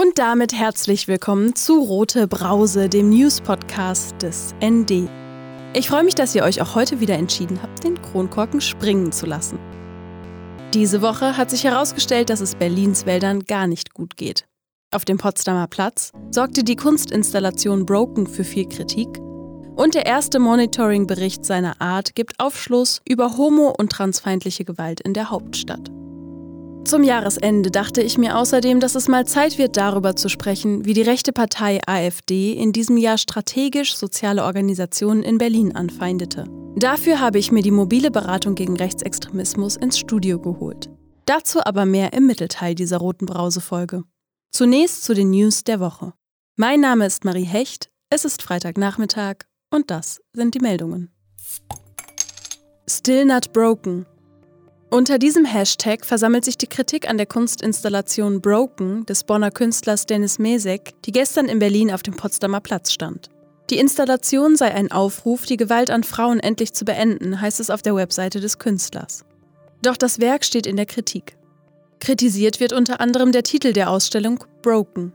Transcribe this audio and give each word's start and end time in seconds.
Und 0.00 0.18
damit 0.18 0.54
herzlich 0.54 1.08
willkommen 1.08 1.54
zu 1.54 1.78
Rote 1.78 2.26
Brause, 2.26 2.88
dem 2.88 3.10
News-Podcast 3.10 4.22
des 4.22 4.54
ND. 4.64 5.10
Ich 5.74 5.90
freue 5.90 6.04
mich, 6.04 6.14
dass 6.14 6.34
ihr 6.34 6.42
euch 6.42 6.62
auch 6.62 6.74
heute 6.74 7.00
wieder 7.00 7.16
entschieden 7.16 7.60
habt, 7.62 7.84
den 7.84 8.00
Kronkorken 8.00 8.62
springen 8.62 9.12
zu 9.12 9.26
lassen. 9.26 9.58
Diese 10.72 11.02
Woche 11.02 11.36
hat 11.36 11.50
sich 11.50 11.64
herausgestellt, 11.64 12.30
dass 12.30 12.40
es 12.40 12.54
Berlins 12.54 13.04
Wäldern 13.04 13.40
gar 13.40 13.66
nicht 13.66 13.92
gut 13.92 14.16
geht. 14.16 14.46
Auf 14.90 15.04
dem 15.04 15.18
Potsdamer 15.18 15.66
Platz 15.66 16.12
sorgte 16.30 16.64
die 16.64 16.76
Kunstinstallation 16.76 17.84
Broken 17.84 18.26
für 18.26 18.44
viel 18.44 18.66
Kritik 18.66 19.18
und 19.76 19.94
der 19.94 20.06
erste 20.06 20.38
Monitoring-Bericht 20.38 21.44
seiner 21.44 21.78
Art 21.78 22.14
gibt 22.14 22.40
Aufschluss 22.40 23.02
über 23.06 23.36
homo- 23.36 23.74
und 23.76 23.92
transfeindliche 23.92 24.64
Gewalt 24.64 25.02
in 25.02 25.12
der 25.12 25.28
Hauptstadt. 25.28 25.90
Zum 26.84 27.04
Jahresende 27.04 27.70
dachte 27.70 28.02
ich 28.02 28.18
mir 28.18 28.36
außerdem, 28.36 28.80
dass 28.80 28.94
es 28.94 29.06
mal 29.06 29.26
Zeit 29.26 29.58
wird, 29.58 29.76
darüber 29.76 30.16
zu 30.16 30.28
sprechen, 30.28 30.84
wie 30.84 30.94
die 30.94 31.02
rechte 31.02 31.32
Partei 31.32 31.80
AfD 31.86 32.52
in 32.52 32.72
diesem 32.72 32.96
Jahr 32.96 33.18
strategisch 33.18 33.94
soziale 33.94 34.44
Organisationen 34.44 35.22
in 35.22 35.38
Berlin 35.38 35.76
anfeindete. 35.76 36.44
Dafür 36.76 37.20
habe 37.20 37.38
ich 37.38 37.52
mir 37.52 37.62
die 37.62 37.70
mobile 37.70 38.10
Beratung 38.10 38.54
gegen 38.54 38.76
Rechtsextremismus 38.76 39.76
ins 39.76 39.98
Studio 39.98 40.40
geholt. 40.40 40.90
Dazu 41.26 41.60
aber 41.62 41.84
mehr 41.84 42.12
im 42.12 42.26
Mittelteil 42.26 42.74
dieser 42.74 42.98
roten 42.98 43.26
Brause-Folge. 43.26 44.02
Zunächst 44.50 45.04
zu 45.04 45.14
den 45.14 45.30
News 45.30 45.62
der 45.62 45.78
Woche. 45.78 46.14
Mein 46.56 46.80
Name 46.80 47.06
ist 47.06 47.24
Marie 47.24 47.44
Hecht, 47.44 47.90
es 48.08 48.24
ist 48.24 48.42
Freitagnachmittag 48.42 49.44
und 49.70 49.90
das 49.90 50.20
sind 50.32 50.54
die 50.54 50.60
Meldungen. 50.60 51.12
Still 52.88 53.26
Not 53.26 53.52
Broken 53.52 54.06
unter 54.90 55.18
diesem 55.18 55.44
Hashtag 55.44 56.04
versammelt 56.04 56.44
sich 56.44 56.58
die 56.58 56.66
Kritik 56.66 57.08
an 57.08 57.16
der 57.16 57.26
Kunstinstallation 57.26 58.40
Broken 58.40 59.06
des 59.06 59.24
Bonner 59.24 59.50
Künstlers 59.50 60.06
Dennis 60.06 60.38
Mesek, 60.38 60.94
die 61.04 61.12
gestern 61.12 61.46
in 61.46 61.58
Berlin 61.58 61.92
auf 61.92 62.02
dem 62.02 62.16
Potsdamer 62.16 62.60
Platz 62.60 62.92
stand. 62.92 63.30
Die 63.70 63.78
Installation 63.78 64.56
sei 64.56 64.74
ein 64.74 64.90
Aufruf, 64.90 65.46
die 65.46 65.56
Gewalt 65.56 65.90
an 65.90 66.02
Frauen 66.02 66.40
endlich 66.40 66.72
zu 66.72 66.84
beenden, 66.84 67.40
heißt 67.40 67.60
es 67.60 67.70
auf 67.70 67.82
der 67.82 67.94
Webseite 67.94 68.40
des 68.40 68.58
Künstlers. 68.58 69.24
Doch 69.82 69.96
das 69.96 70.18
Werk 70.18 70.44
steht 70.44 70.66
in 70.66 70.76
der 70.76 70.86
Kritik. 70.86 71.36
Kritisiert 72.00 72.58
wird 72.58 72.72
unter 72.72 73.00
anderem 73.00 73.30
der 73.30 73.44
Titel 73.44 73.72
der 73.72 73.90
Ausstellung 73.90 74.42
Broken. 74.62 75.12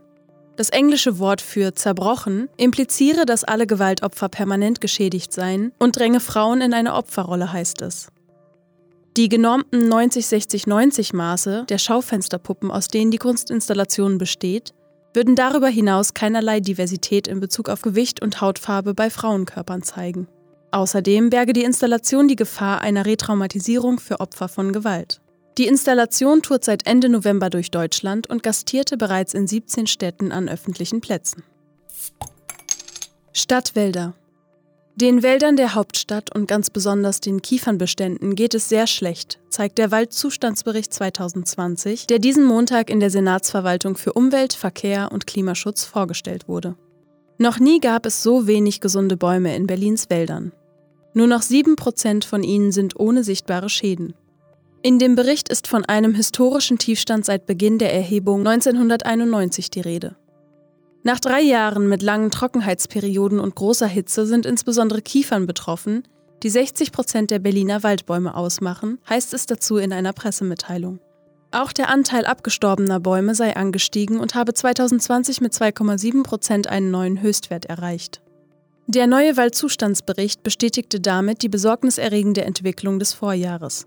Das 0.56 0.70
englische 0.70 1.18
Wort 1.18 1.42
für 1.42 1.74
zerbrochen 1.74 2.48
impliziere, 2.56 3.26
dass 3.26 3.44
alle 3.44 3.66
Gewaltopfer 3.66 4.30
permanent 4.30 4.80
geschädigt 4.80 5.34
seien 5.34 5.72
und 5.78 5.98
dränge 5.98 6.20
Frauen 6.20 6.62
in 6.62 6.72
eine 6.72 6.94
Opferrolle, 6.94 7.52
heißt 7.52 7.82
es. 7.82 8.08
Die 9.16 9.30
genormten 9.30 9.90
90-60-90 9.90 11.16
Maße 11.16 11.64
der 11.70 11.78
Schaufensterpuppen, 11.78 12.70
aus 12.70 12.88
denen 12.88 13.10
die 13.10 13.16
Kunstinstallation 13.16 14.18
besteht, 14.18 14.74
würden 15.14 15.34
darüber 15.34 15.68
hinaus 15.68 16.12
keinerlei 16.12 16.60
Diversität 16.60 17.26
in 17.26 17.40
Bezug 17.40 17.70
auf 17.70 17.80
Gewicht 17.80 18.20
und 18.20 18.42
Hautfarbe 18.42 18.92
bei 18.92 19.08
Frauenkörpern 19.08 19.82
zeigen. 19.82 20.28
Außerdem 20.70 21.30
berge 21.30 21.54
die 21.54 21.64
Installation 21.64 22.28
die 22.28 22.36
Gefahr 22.36 22.82
einer 22.82 23.06
Retraumatisierung 23.06 24.00
für 24.00 24.20
Opfer 24.20 24.48
von 24.48 24.74
Gewalt. 24.74 25.22
Die 25.56 25.66
Installation 25.66 26.42
tourt 26.42 26.64
seit 26.64 26.86
Ende 26.86 27.08
November 27.08 27.48
durch 27.48 27.70
Deutschland 27.70 28.28
und 28.28 28.42
gastierte 28.42 28.98
bereits 28.98 29.32
in 29.32 29.46
17 29.46 29.86
Städten 29.86 30.30
an 30.30 30.50
öffentlichen 30.50 31.00
Plätzen. 31.00 31.42
Stadtwälder 33.32 34.12
den 34.98 35.22
Wäldern 35.22 35.56
der 35.56 35.74
Hauptstadt 35.74 36.34
und 36.34 36.48
ganz 36.48 36.70
besonders 36.70 37.20
den 37.20 37.42
Kiefernbeständen 37.42 38.34
geht 38.34 38.54
es 38.54 38.70
sehr 38.70 38.86
schlecht, 38.86 39.38
zeigt 39.50 39.76
der 39.76 39.90
Waldzustandsbericht 39.90 40.92
2020, 40.92 42.06
der 42.06 42.18
diesen 42.18 42.46
Montag 42.46 42.88
in 42.88 42.98
der 42.98 43.10
Senatsverwaltung 43.10 43.98
für 43.98 44.14
Umwelt, 44.14 44.54
Verkehr 44.54 45.12
und 45.12 45.26
Klimaschutz 45.26 45.84
vorgestellt 45.84 46.48
wurde. 46.48 46.76
Noch 47.36 47.60
nie 47.60 47.78
gab 47.78 48.06
es 48.06 48.22
so 48.22 48.46
wenig 48.46 48.80
gesunde 48.80 49.18
Bäume 49.18 49.54
in 49.54 49.66
Berlins 49.66 50.08
Wäldern. 50.08 50.52
Nur 51.12 51.26
noch 51.26 51.42
7% 51.42 52.24
von 52.24 52.42
ihnen 52.42 52.72
sind 52.72 52.98
ohne 52.98 53.22
sichtbare 53.22 53.68
Schäden. 53.68 54.14
In 54.80 54.98
dem 54.98 55.14
Bericht 55.14 55.50
ist 55.50 55.66
von 55.66 55.84
einem 55.84 56.14
historischen 56.14 56.78
Tiefstand 56.78 57.26
seit 57.26 57.44
Beginn 57.44 57.78
der 57.78 57.92
Erhebung 57.92 58.46
1991 58.46 59.70
die 59.70 59.80
Rede. 59.80 60.16
Nach 61.06 61.20
drei 61.20 61.40
Jahren 61.40 61.88
mit 61.88 62.02
langen 62.02 62.32
Trockenheitsperioden 62.32 63.38
und 63.38 63.54
großer 63.54 63.86
Hitze 63.86 64.26
sind 64.26 64.44
insbesondere 64.44 65.02
Kiefern 65.02 65.46
betroffen, 65.46 66.02
die 66.42 66.50
60 66.50 66.90
Prozent 66.90 67.30
der 67.30 67.38
Berliner 67.38 67.84
Waldbäume 67.84 68.34
ausmachen, 68.34 68.98
heißt 69.08 69.32
es 69.32 69.46
dazu 69.46 69.76
in 69.76 69.92
einer 69.92 70.12
Pressemitteilung. 70.12 70.98
Auch 71.52 71.72
der 71.72 71.90
Anteil 71.90 72.26
abgestorbener 72.26 72.98
Bäume 72.98 73.36
sei 73.36 73.54
angestiegen 73.54 74.18
und 74.18 74.34
habe 74.34 74.52
2020 74.52 75.40
mit 75.40 75.52
2,7 75.52 76.24
Prozent 76.24 76.66
einen 76.66 76.90
neuen 76.90 77.22
Höchstwert 77.22 77.66
erreicht. 77.66 78.20
Der 78.88 79.06
neue 79.06 79.36
Waldzustandsbericht 79.36 80.42
bestätigte 80.42 80.98
damit 80.98 81.42
die 81.42 81.48
besorgniserregende 81.48 82.42
Entwicklung 82.42 82.98
des 82.98 83.12
Vorjahres. 83.12 83.86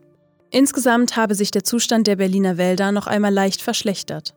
Insgesamt 0.52 1.18
habe 1.18 1.36
sich 1.36 1.52
der 1.52 1.66
Zustand 1.66 2.08
der 2.08 2.16
Berliner 2.16 2.58
Wälder 2.58 2.94
noch 2.94 3.08
einmal 3.08 3.34
leicht 3.34 3.62
verschlechtert. 3.62 4.36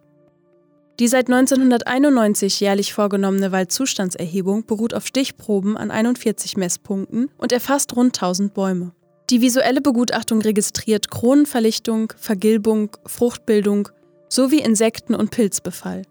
Die 1.00 1.08
seit 1.08 1.28
1991 1.30 2.60
jährlich 2.60 2.92
vorgenommene 2.92 3.50
Waldzustandserhebung 3.50 4.66
beruht 4.66 4.94
auf 4.94 5.06
Stichproben 5.06 5.76
an 5.76 5.90
41 5.90 6.56
Messpunkten 6.56 7.30
und 7.38 7.50
erfasst 7.52 7.96
rund 7.96 8.16
1000 8.16 8.52
Bäume. 8.52 8.92
Die 9.30 9.40
visuelle 9.40 9.80
Begutachtung 9.80 10.42
registriert 10.42 11.10
Kronenverlichtung, 11.10 12.12
Vergilbung, 12.16 12.90
Fruchtbildung 13.06 13.88
sowie 14.28 14.60
Insekten- 14.60 15.14
und 15.14 15.30
Pilzbefall. 15.30 16.02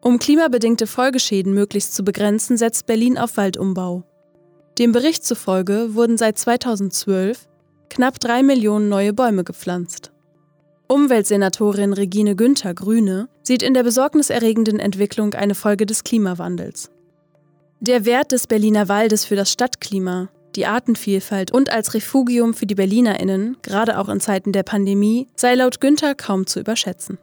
Um 0.00 0.18
klimabedingte 0.18 0.86
Folgeschäden 0.86 1.52
möglichst 1.52 1.94
zu 1.94 2.04
begrenzen, 2.04 2.56
setzt 2.56 2.86
Berlin 2.86 3.18
auf 3.18 3.36
Waldumbau. 3.36 4.04
Dem 4.78 4.92
Bericht 4.92 5.24
zufolge 5.24 5.94
wurden 5.94 6.16
seit 6.16 6.38
2012 6.38 7.46
knapp 7.90 8.18
drei 8.18 8.42
Millionen 8.42 8.88
neue 8.88 9.12
Bäume 9.12 9.44
gepflanzt. 9.44 10.13
Umweltsenatorin 10.86 11.94
Regine 11.94 12.36
Günther 12.36 12.74
Grüne 12.74 13.28
sieht 13.42 13.62
in 13.62 13.72
der 13.72 13.82
besorgniserregenden 13.82 14.80
Entwicklung 14.80 15.34
eine 15.34 15.54
Folge 15.54 15.86
des 15.86 16.04
Klimawandels. 16.04 16.90
Der 17.80 18.04
Wert 18.04 18.32
des 18.32 18.46
Berliner 18.46 18.88
Waldes 18.88 19.24
für 19.24 19.34
das 19.34 19.50
Stadtklima, 19.50 20.28
die 20.56 20.66
Artenvielfalt 20.66 21.52
und 21.52 21.70
als 21.70 21.94
Refugium 21.94 22.54
für 22.54 22.66
die 22.66 22.74
Berlinerinnen, 22.74 23.56
gerade 23.62 23.98
auch 23.98 24.08
in 24.08 24.20
Zeiten 24.20 24.52
der 24.52 24.62
Pandemie, 24.62 25.26
sei 25.36 25.54
laut 25.54 25.80
Günther 25.80 26.14
kaum 26.14 26.46
zu 26.46 26.60
überschätzen. 26.60 27.18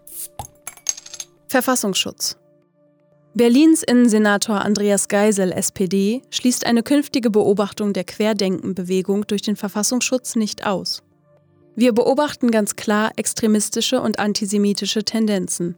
Verfassungsschutz 1.47 2.37
Berlins 3.33 3.81
Innensenator 3.83 4.59
Andreas 4.59 5.07
Geisel, 5.07 5.53
SPD, 5.53 6.21
schließt 6.31 6.65
eine 6.65 6.83
künftige 6.83 7.29
Beobachtung 7.29 7.93
der 7.93 8.03
Querdenkenbewegung 8.03 9.25
durch 9.27 9.41
den 9.41 9.55
Verfassungsschutz 9.55 10.35
nicht 10.35 10.65
aus. 10.65 11.01
Wir 11.75 11.93
beobachten 11.93 12.51
ganz 12.51 12.75
klar 12.75 13.11
extremistische 13.15 14.01
und 14.01 14.19
antisemitische 14.19 15.03
Tendenzen. 15.03 15.75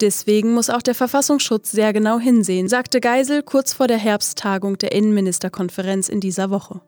Deswegen 0.00 0.52
muss 0.52 0.68
auch 0.68 0.82
der 0.82 0.94
Verfassungsschutz 0.94 1.72
sehr 1.72 1.92
genau 1.92 2.18
hinsehen, 2.18 2.68
sagte 2.68 3.00
Geisel 3.00 3.42
kurz 3.42 3.72
vor 3.72 3.86
der 3.86 3.96
Herbsttagung 3.96 4.76
der 4.76 4.92
Innenministerkonferenz 4.92 6.08
in 6.08 6.20
dieser 6.20 6.50
Woche. 6.50 6.80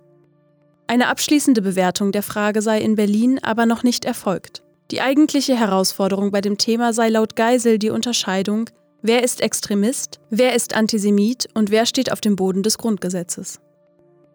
Eine 0.86 1.08
abschließende 1.08 1.62
Bewertung 1.62 2.12
der 2.12 2.22
Frage 2.22 2.60
sei 2.60 2.80
in 2.80 2.96
Berlin 2.96 3.38
aber 3.42 3.66
noch 3.66 3.82
nicht 3.82 4.04
erfolgt. 4.04 4.62
Die 4.90 5.00
eigentliche 5.00 5.54
Herausforderung 5.54 6.30
bei 6.30 6.40
dem 6.40 6.58
Thema 6.58 6.92
sei 6.92 7.10
laut 7.10 7.36
Geisel 7.36 7.78
die 7.78 7.90
Unterscheidung, 7.90 8.70
wer 9.02 9.22
ist 9.22 9.40
Extremist, 9.40 10.18
wer 10.30 10.54
ist 10.54 10.74
Antisemit 10.74 11.48
und 11.54 11.70
wer 11.70 11.86
steht 11.86 12.10
auf 12.10 12.20
dem 12.20 12.36
Boden 12.36 12.62
des 12.62 12.78
Grundgesetzes. 12.78 13.60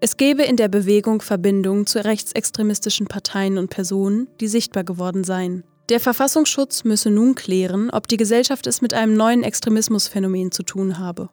Es 0.03 0.18
gäbe 0.18 0.44
in 0.44 0.58
der 0.58 0.68
Bewegung 0.68 1.22
Verbindungen 1.22 1.88
zu 1.88 2.03
rechtsextremistischen 2.03 3.08
Parteien 3.08 3.58
und 3.58 3.69
Personen, 3.69 4.28
die 4.41 4.50
sichtbar 4.50 4.84
geworden 4.84 5.24
seien. 5.24 5.64
Der 5.88 6.02
Verfassungsschutz 6.02 6.84
müsse 6.84 7.09
nun 7.09 7.36
klären, 7.36 7.90
ob 7.90 8.09
die 8.09 8.18
Gesellschaft 8.18 8.68
es 8.68 8.81
mit 8.81 8.94
einem 8.94 9.16
neuen 9.16 9.44
Extremismusphänomen 9.44 10.51
zu 10.51 10.63
tun 10.63 11.00
habe. 11.00 11.30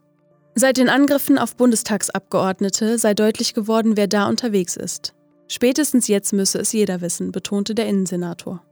Seit 0.54 0.76
den 0.76 0.88
Angriffen 0.88 1.36
auf 1.36 1.56
Bundestagsabgeordnete 1.56 2.96
sei 2.96 3.12
deutlich 3.12 3.54
geworden, 3.54 3.96
wer 3.96 4.06
da 4.06 4.28
unterwegs 4.28 4.76
ist. 4.76 5.14
Spätestens 5.48 6.06
jetzt 6.06 6.32
müsse 6.32 6.60
es 6.60 6.72
jeder 6.72 7.00
wissen, 7.00 7.32
betonte 7.32 7.74
der 7.74 7.88
Innensenator. 7.88 8.62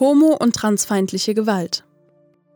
Homo- 0.00 0.38
und 0.40 0.56
transfeindliche 0.56 1.34
Gewalt. 1.34 1.84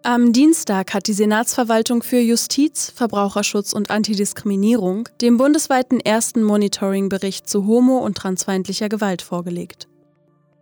Am 0.05 0.33
Dienstag 0.33 0.95
hat 0.95 1.09
die 1.09 1.13
Senatsverwaltung 1.13 2.03
für 2.03 2.21
Justiz, 2.21 2.93
Verbraucherschutz 2.95 3.73
und 3.73 3.91
Antidiskriminierung 3.91 5.09
den 5.21 5.37
bundesweiten 5.37 5.99
ersten 5.99 6.43
Monitoring-Bericht 6.45 7.49
zu 7.49 7.67
homo- 7.67 7.99
und 7.99 8.17
transfeindlicher 8.17 8.89
Gewalt 8.89 9.23
vorgelegt. 9.23 9.89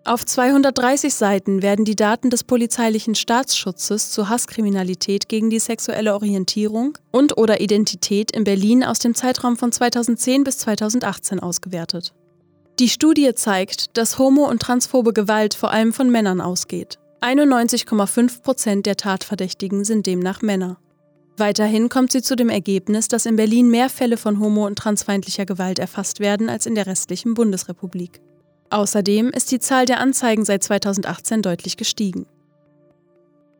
Auf 0.05 0.25
230 0.25 1.15
Seiten 1.15 1.63
werden 1.63 1.85
die 1.85 1.97
Daten 1.97 2.31
des 2.31 2.45
polizeilichen 2.45 3.15
Staatsschutzes 3.15 4.11
zur 4.11 4.29
Hasskriminalität 4.29 5.29
gegen 5.29 5.51
die 5.51 5.59
sexuelle 5.59 6.15
Orientierung 6.15 6.97
und/oder 7.11 7.61
Identität 7.61 8.31
in 8.31 8.45
Berlin 8.45 8.85
aus 8.85 9.01
dem 9.01 9.15
Zeitraum 9.15 9.57
von 9.57 9.71
2010 9.71 10.45
bis 10.45 10.59
2018 10.59 11.41
ausgewertet. 11.41 12.15
Die 12.79 12.89
Studie 12.89 13.35
zeigt, 13.35 13.97
dass 13.99 14.19
homo- 14.19 14.49
und 14.49 14.63
transphobe 14.63 15.13
Gewalt 15.13 15.55
vor 15.55 15.73
allem 15.73 15.93
von 15.93 16.09
Männern 16.09 16.41
ausgeht. 16.41 16.99
91,5 17.27 18.43
Prozent 18.43 18.87
der 18.87 18.95
Tatverdächtigen 18.95 19.85
sind 19.85 20.07
demnach 20.07 20.43
Männer. 20.43 20.79
Weiterhin 21.37 21.89
kommt 21.89 22.13
sie 22.13 22.23
zu 22.23 22.37
dem 22.37 22.49
Ergebnis, 22.49 23.09
dass 23.09 23.27
in 23.27 23.35
Berlin 23.35 23.69
mehr 23.69 23.89
Fälle 23.89 24.17
von 24.17 24.39
homo- 24.39 24.65
und 24.65 24.79
transfeindlicher 24.79 25.45
Gewalt 25.45 25.81
erfasst 25.81 26.21
werden 26.21 26.49
als 26.49 26.67
in 26.67 26.77
der 26.77 26.87
restlichen 26.87 27.35
Bundesrepublik. 27.35 28.21
Außerdem 28.71 29.31
ist 29.31 29.51
die 29.51 29.59
Zahl 29.59 29.87
der 29.87 29.99
Anzeigen 29.99 30.45
seit 30.45 30.63
2018 30.63 31.43
deutlich 31.43 31.77
gestiegen. 31.77 32.27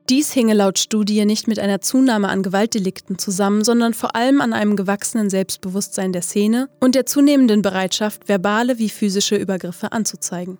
Dies 0.09 0.31
hinge 0.31 0.55
laut 0.55 0.79
Studie 0.79 1.25
nicht 1.25 1.49
mit 1.49 1.59
einer 1.59 1.81
Zunahme 1.81 2.29
an 2.29 2.45
Gewaltdelikten 2.45 3.19
zusammen, 3.19 3.65
sondern 3.65 3.95
vor 3.95 4.15
allem 4.15 4.41
an 4.41 4.53
einem 4.53 4.77
gewachsenen 4.77 5.29
Selbstbewusstsein 5.29 6.13
der 6.13 6.23
Szene 6.23 6.69
und 6.79 6.95
der 6.95 7.05
zunehmenden 7.05 7.63
Bereitschaft, 7.63 8.29
verbale 8.29 8.79
wie 8.79 8.91
physische 8.91 9.35
Übergriffe 9.35 9.91
anzuzeigen. 9.91 10.59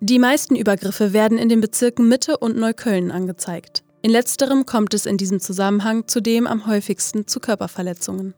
Die 0.00 0.18
meisten 0.18 0.56
Übergriffe 0.56 1.12
werden 1.12 1.38
in 1.38 1.48
den 1.48 1.60
Bezirken 1.60 2.06
Mitte 2.08 2.36
und 2.36 2.56
Neukölln 2.56 3.10
angezeigt. 3.10 3.82
In 4.02 4.10
letzterem 4.10 4.66
kommt 4.66 4.92
es 4.92 5.06
in 5.06 5.16
diesem 5.16 5.40
Zusammenhang 5.40 6.06
zudem 6.06 6.46
am 6.46 6.66
häufigsten 6.66 7.26
zu 7.26 7.40
Körperverletzungen. 7.40 8.34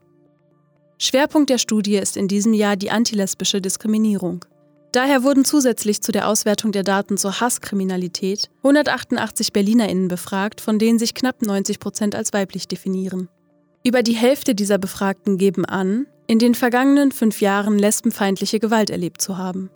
Schwerpunkt 0.99 1.51
der 1.51 1.59
Studie 1.59 1.97
ist 1.97 2.17
in 2.17 2.29
diesem 2.29 2.53
Jahr 2.53 2.77
die 2.77 2.91
antilesbische 2.91 3.61
Diskriminierung. 3.61 4.45
Daher 4.93 5.23
wurden 5.23 5.45
zusätzlich 5.45 6.01
zu 6.01 6.13
der 6.13 6.29
Auswertung 6.29 6.73
der 6.73 6.85
Daten 6.85 7.19
zur 7.19 7.41
Hasskriminalität 7.41 8.51
188 8.59 9.53
BerlinerInnen 9.53 10.09
befragt, 10.09 10.61
von 10.61 10.79
denen 10.79 10.99
sich 10.99 11.15
knapp 11.15 11.43
90 11.43 11.81
Prozent 11.81 12.15
als 12.15 12.33
weiblich 12.33 12.69
definieren. 12.69 13.29
Über 13.85 14.03
die 14.03 14.15
Hälfte 14.15 14.55
dieser 14.55 14.79
Befragten 14.79 15.39
geben 15.39 15.65
an, 15.65 16.07
in 16.27 16.39
den 16.39 16.55
vergangenen 16.55 17.13
fünf 17.13 17.41
Jahren 17.41 17.79
lesbenfeindliche 17.79 18.61
Gewalt 18.61 18.91
erlebt 18.91 19.21
zu 19.21 19.39
haben. 19.39 19.71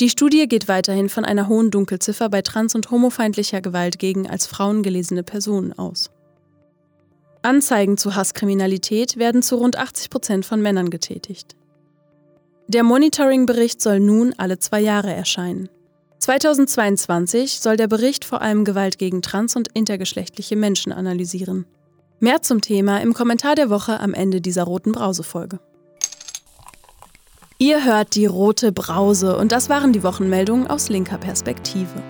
Die 0.00 0.08
Studie 0.08 0.48
geht 0.48 0.66
weiterhin 0.66 1.10
von 1.10 1.26
einer 1.26 1.46
hohen 1.46 1.70
Dunkelziffer 1.70 2.30
bei 2.30 2.40
trans- 2.40 2.74
und 2.74 2.90
homofeindlicher 2.90 3.60
Gewalt 3.60 3.98
gegen 3.98 4.26
als 4.26 4.46
Frauen 4.46 4.82
gelesene 4.82 5.22
Personen 5.22 5.74
aus. 5.74 6.10
Anzeigen 7.42 7.98
zu 7.98 8.16
Hasskriminalität 8.16 9.18
werden 9.18 9.42
zu 9.42 9.56
rund 9.56 9.76
80 9.76 10.08
Prozent 10.08 10.46
von 10.46 10.62
Männern 10.62 10.88
getätigt. 10.88 11.54
Der 12.66 12.82
Monitoring-Bericht 12.82 13.82
soll 13.82 14.00
nun 14.00 14.32
alle 14.38 14.58
zwei 14.58 14.80
Jahre 14.80 15.12
erscheinen. 15.12 15.68
2022 16.18 17.60
soll 17.60 17.76
der 17.76 17.88
Bericht 17.88 18.24
vor 18.24 18.40
allem 18.40 18.64
Gewalt 18.64 18.96
gegen 18.96 19.20
trans- 19.20 19.56
und 19.56 19.68
intergeschlechtliche 19.68 20.56
Menschen 20.56 20.92
analysieren. 20.92 21.66
Mehr 22.20 22.40
zum 22.40 22.62
Thema 22.62 23.02
im 23.02 23.12
Kommentar 23.12 23.54
der 23.54 23.68
Woche 23.68 24.00
am 24.00 24.14
Ende 24.14 24.40
dieser 24.40 24.64
roten 24.64 24.92
Brause-Folge. 24.92 25.60
Ihr 27.62 27.84
hört 27.84 28.14
die 28.14 28.24
rote 28.24 28.72
Brause 28.72 29.36
und 29.36 29.52
das 29.52 29.68
waren 29.68 29.92
die 29.92 30.02
Wochenmeldungen 30.02 30.66
aus 30.66 30.88
linker 30.88 31.18
Perspektive. 31.18 32.02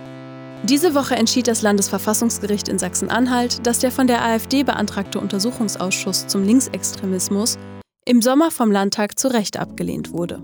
Diese 0.62 0.94
Woche 0.94 1.16
entschied 1.16 1.48
das 1.48 1.62
Landesverfassungsgericht 1.62 2.68
in 2.68 2.78
Sachsen-Anhalt, 2.78 3.66
dass 3.66 3.80
der 3.80 3.90
von 3.90 4.06
der 4.06 4.24
AfD 4.24 4.62
beantragte 4.62 5.18
Untersuchungsausschuss 5.18 6.28
zum 6.28 6.44
Linksextremismus 6.44 7.58
im 8.04 8.22
Sommer 8.22 8.52
vom 8.52 8.70
Landtag 8.70 9.18
zu 9.18 9.26
Recht 9.26 9.58
abgelehnt 9.58 10.12
wurde. 10.12 10.40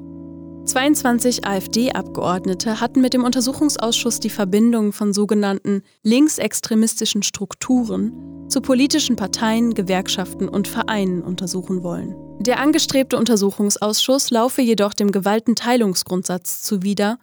22 0.64 1.46
AfD-Abgeordnete 1.46 2.80
hatten 2.80 3.00
mit 3.00 3.14
dem 3.14 3.22
Untersuchungsausschuss 3.22 4.18
die 4.18 4.30
Verbindung 4.30 4.92
von 4.92 5.12
sogenannten 5.12 5.84
linksextremistischen 6.02 7.22
Strukturen 7.22 8.48
zu 8.48 8.60
politischen 8.60 9.14
Parteien, 9.14 9.72
Gewerkschaften 9.72 10.48
und 10.48 10.66
Vereinen 10.66 11.22
untersuchen 11.22 11.84
wollen. 11.84 12.25
Der 12.46 12.60
angestrebte 12.60 13.16
Untersuchungsausschuss 13.16 14.30
laufe 14.30 14.62
jedoch 14.62 14.94
dem 14.94 15.10
Gewaltenteilungsgrundsatz 15.10 16.62
zuwider, 16.62 17.18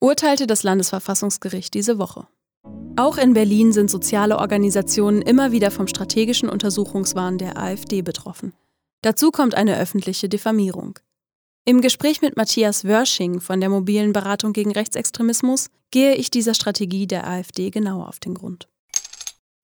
urteilte 0.00 0.46
das 0.46 0.62
Landesverfassungsgericht 0.62 1.74
diese 1.74 1.98
Woche. 1.98 2.26
Auch 2.96 3.18
in 3.18 3.34
Berlin 3.34 3.74
sind 3.74 3.90
soziale 3.90 4.38
Organisationen 4.38 5.20
immer 5.20 5.52
wieder 5.52 5.70
vom 5.70 5.88
strategischen 5.88 6.48
Untersuchungswahn 6.48 7.36
der 7.36 7.58
AfD 7.58 8.00
betroffen. 8.00 8.54
Dazu 9.02 9.30
kommt 9.30 9.54
eine 9.54 9.78
öffentliche 9.78 10.30
Diffamierung. 10.30 10.98
Im 11.66 11.82
Gespräch 11.82 12.22
mit 12.22 12.38
Matthias 12.38 12.86
Wörsching 12.86 13.40
von 13.40 13.60
der 13.60 13.68
mobilen 13.68 14.14
Beratung 14.14 14.54
gegen 14.54 14.72
Rechtsextremismus 14.72 15.68
gehe 15.90 16.14
ich 16.14 16.30
dieser 16.30 16.54
Strategie 16.54 17.06
der 17.06 17.26
AfD 17.28 17.68
genauer 17.70 18.08
auf 18.08 18.20
den 18.20 18.32
Grund. 18.32 18.68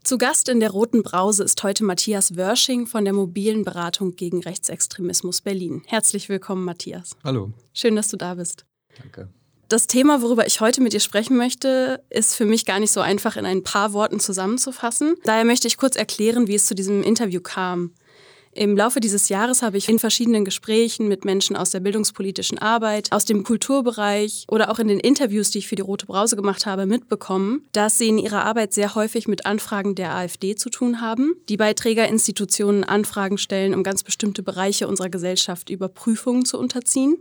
Zu 0.04 0.16
Gast 0.16 0.48
in 0.48 0.60
der 0.60 0.70
Roten 0.70 1.02
Brause 1.02 1.44
ist 1.44 1.62
heute 1.62 1.84
Matthias 1.84 2.36
Wörsching 2.36 2.86
von 2.86 3.04
der 3.04 3.12
mobilen 3.12 3.64
Beratung 3.64 4.16
gegen 4.16 4.40
Rechtsextremismus 4.40 5.42
Berlin. 5.42 5.82
Herzlich 5.86 6.28
willkommen, 6.28 6.64
Matthias. 6.64 7.10
Hallo. 7.24 7.52
Schön, 7.74 7.94
dass 7.96 8.08
du 8.08 8.16
da 8.16 8.34
bist. 8.34 8.64
Danke. 8.96 9.28
Das 9.68 9.86
Thema, 9.86 10.22
worüber 10.22 10.46
ich 10.46 10.62
heute 10.62 10.80
mit 10.80 10.94
dir 10.94 11.00
sprechen 11.00 11.36
möchte, 11.36 12.02
ist 12.08 12.34
für 12.34 12.46
mich 12.46 12.64
gar 12.64 12.80
nicht 12.80 12.90
so 12.90 13.02
einfach 13.02 13.36
in 13.36 13.44
ein 13.44 13.62
paar 13.62 13.92
Worten 13.92 14.18
zusammenzufassen. 14.18 15.16
Daher 15.24 15.44
möchte 15.44 15.68
ich 15.68 15.76
kurz 15.76 15.94
erklären, 15.94 16.46
wie 16.46 16.54
es 16.54 16.64
zu 16.64 16.74
diesem 16.74 17.02
Interview 17.02 17.42
kam. 17.42 17.92
Im 18.52 18.76
Laufe 18.76 19.00
dieses 19.00 19.28
Jahres 19.28 19.62
habe 19.62 19.76
ich 19.76 19.88
in 19.88 19.98
verschiedenen 19.98 20.44
Gesprächen 20.44 21.08
mit 21.08 21.24
Menschen 21.24 21.56
aus 21.56 21.70
der 21.70 21.80
bildungspolitischen 21.80 22.58
Arbeit, 22.58 23.12
aus 23.12 23.24
dem 23.24 23.44
Kulturbereich 23.44 24.44
oder 24.48 24.70
auch 24.70 24.78
in 24.78 24.88
den 24.88 25.00
Interviews, 25.00 25.50
die 25.50 25.58
ich 25.58 25.68
für 25.68 25.76
die 25.76 25.82
Rote 25.82 26.06
Brause 26.06 26.36
gemacht 26.36 26.66
habe, 26.66 26.86
mitbekommen, 26.86 27.62
dass 27.72 27.98
sie 27.98 28.08
in 28.08 28.18
ihrer 28.18 28.44
Arbeit 28.44 28.72
sehr 28.72 28.94
häufig 28.94 29.28
mit 29.28 29.46
Anfragen 29.46 29.94
der 29.94 30.14
AfD 30.14 30.56
zu 30.56 30.70
tun 30.70 31.00
haben, 31.00 31.34
die 31.48 31.56
bei 31.56 31.74
Trägerinstitutionen 31.74 32.84
Anfragen 32.84 33.38
stellen, 33.38 33.74
um 33.74 33.82
ganz 33.82 34.02
bestimmte 34.02 34.42
Bereiche 34.42 34.88
unserer 34.88 35.10
Gesellschaft 35.10 35.70
Überprüfungen 35.70 36.44
zu 36.44 36.58
unterziehen. 36.58 37.16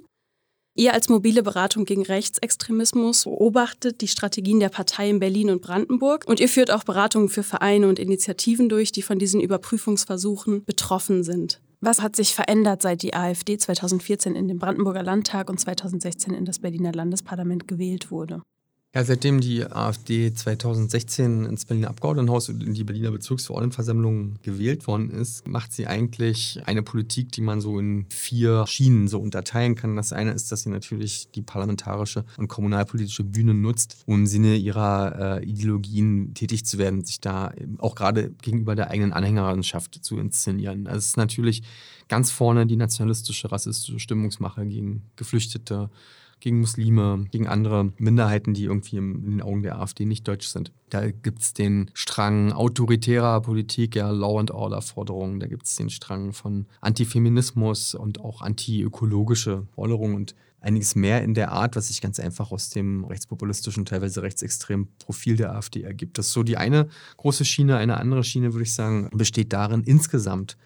Ihr 0.80 0.94
als 0.94 1.10
mobile 1.10 1.42
Beratung 1.42 1.86
gegen 1.86 2.04
Rechtsextremismus 2.04 3.24
beobachtet 3.24 4.02
die 4.02 4.08
Strategien 4.08 4.60
der 4.60 4.70
Partei 4.70 5.10
in 5.10 5.18
Berlin 5.18 5.50
und 5.50 5.64
Brandenburg 5.64 6.24
und 6.28 6.40
ihr 6.40 6.48
führt 6.48 6.70
auch 6.70 6.84
Beratungen 6.84 7.30
für 7.30 7.42
Vereine 7.42 7.88
und 7.88 7.98
Initiativen 7.98 8.70
durch, 8.70 8.92
die 8.92 9.02
von 9.02 9.18
diesen 9.18 9.42
Überprüfungsversuchen 9.42 10.66
betroffen 10.66 11.24
sind. 11.24 11.62
Was 11.82 12.04
hat 12.04 12.16
sich 12.16 12.36
verändert, 12.36 12.84
seit 12.84 13.02
die 13.02 13.16
AfD 13.16 13.58
2014 13.58 14.36
in 14.36 14.48
den 14.48 14.60
Brandenburger 14.60 15.02
Landtag 15.02 15.50
und 15.50 15.60
2016 15.60 16.36
in 16.36 16.46
das 16.46 16.60
Berliner 16.60 16.92
Landesparlament 16.92 17.68
gewählt 17.68 18.12
wurde? 18.12 18.44
Ja, 18.96 19.04
seitdem 19.04 19.42
die 19.42 19.66
AfD 19.66 20.34
2016 20.34 21.46
ins 21.46 21.66
Berliner 21.66 21.90
Abgeordnetenhaus 21.90 22.48
und 22.48 22.64
in 22.64 22.74
die 22.74 22.86
Berliner 22.86 23.12
Bezirksverordnetenversammlung 23.12 24.40
gewählt 24.42 24.88
worden 24.88 25.12
ist, 25.12 25.46
macht 25.46 25.74
sie 25.74 25.88
eigentlich 25.88 26.62
eine 26.66 26.82
Politik, 26.84 27.34
die 27.34 27.42
man 27.42 27.60
so 27.60 27.80
in 27.80 28.06
vier 28.10 28.66
Schienen 28.66 29.10
so 29.10 29.20
unterteilen 29.20 29.76
kann. 29.76 29.98
Das 29.98 30.14
eine 30.14 30.32
ist, 30.32 30.52
dass 30.54 30.64
sie 30.64 30.70
natürlich 30.70 31.30
die 31.32 31.42
parlamentarische 31.42 32.24
und 32.38 32.48
kommunalpolitische 32.48 33.26
Bühne 33.26 33.54
nutzt, 33.54 33.98
um 34.06 34.22
im 34.22 34.26
Sinne 34.26 34.56
ihrer 34.56 35.42
äh, 35.42 35.46
Ideologien 35.46 36.34
tätig 36.34 36.66
zu 36.66 36.78
werden, 36.78 37.04
sich 37.04 37.20
da 37.20 37.54
auch 37.80 37.94
gerade 37.94 38.32
gegenüber 38.42 38.76
der 38.76 38.90
eigenen 38.90 39.12
Anhängerschaft 39.12 40.00
zu 40.02 40.18
inszenieren. 40.18 40.86
Das 40.86 41.06
ist 41.06 41.18
natürlich 41.18 41.62
ganz 42.08 42.32
vorne 42.32 42.66
die 42.66 42.78
nationalistische, 42.78 43.52
rassistische 43.52 44.00
Stimmungsmache 44.00 44.66
gegen 44.66 45.04
Geflüchtete, 45.18 45.90
gegen 46.40 46.60
Muslime, 46.60 47.26
gegen 47.32 47.48
andere 47.48 47.92
Minderheiten, 47.98 48.54
die 48.54 48.66
irgendwie 48.66 48.98
in 48.98 49.32
den 49.32 49.42
Augen 49.42 49.64
der 49.64 49.80
AfD 49.80 50.06
nicht 50.06 50.28
deutsch 50.28 50.48
sind. 50.48 50.72
Da 50.90 51.10
gibt 51.10 51.42
es 51.42 51.54
den 51.54 51.92
Strang 51.94 52.54
autoritärer 52.54 53.42
Politik, 53.42 53.96
ja, 53.96 54.10
Law 54.10 54.40
and 54.40 54.52
Order 54.52 54.82
Forderungen. 54.82 55.40
Da 55.40 55.48
gibt 55.48 55.66
es 55.66 55.76
den 55.76 55.90
Strang 55.90 56.34
von 56.34 56.68
Antifeminismus 56.82 57.96
und 57.96 58.20
auch 58.20 58.42
antiökologische 58.42 59.68
Forderungen 59.76 60.16
und 60.16 60.36
einiges 60.60 60.96
mehr 60.96 61.24
in 61.24 61.34
der 61.34 61.52
Art, 61.52 61.76
was 61.76 61.88
sich 61.88 62.02
ganz 62.02 62.20
einfach 62.20 62.52
aus 62.52 62.70
dem 62.70 63.04
rechtspopulistischen, 63.06 63.86
teilweise 63.86 64.22
rechtsextremen 64.22 64.88
Profil 65.00 65.36
der 65.36 65.54
AfD 65.56 65.84
ergibt. 65.84 66.18
Das 66.18 66.28
ist 66.28 66.34
so 66.34 66.44
die 66.44 66.58
eine 66.58 66.88
große 67.18 67.46
Schiene. 67.46 67.78
Eine 67.78 67.98
andere 67.98 68.24
Schiene, 68.24 68.54
würde 68.54 68.64
ich 68.64 68.74
sagen, 68.74 69.10
besteht 69.14 69.54
darin, 69.54 69.84
insgesamt 69.84 70.58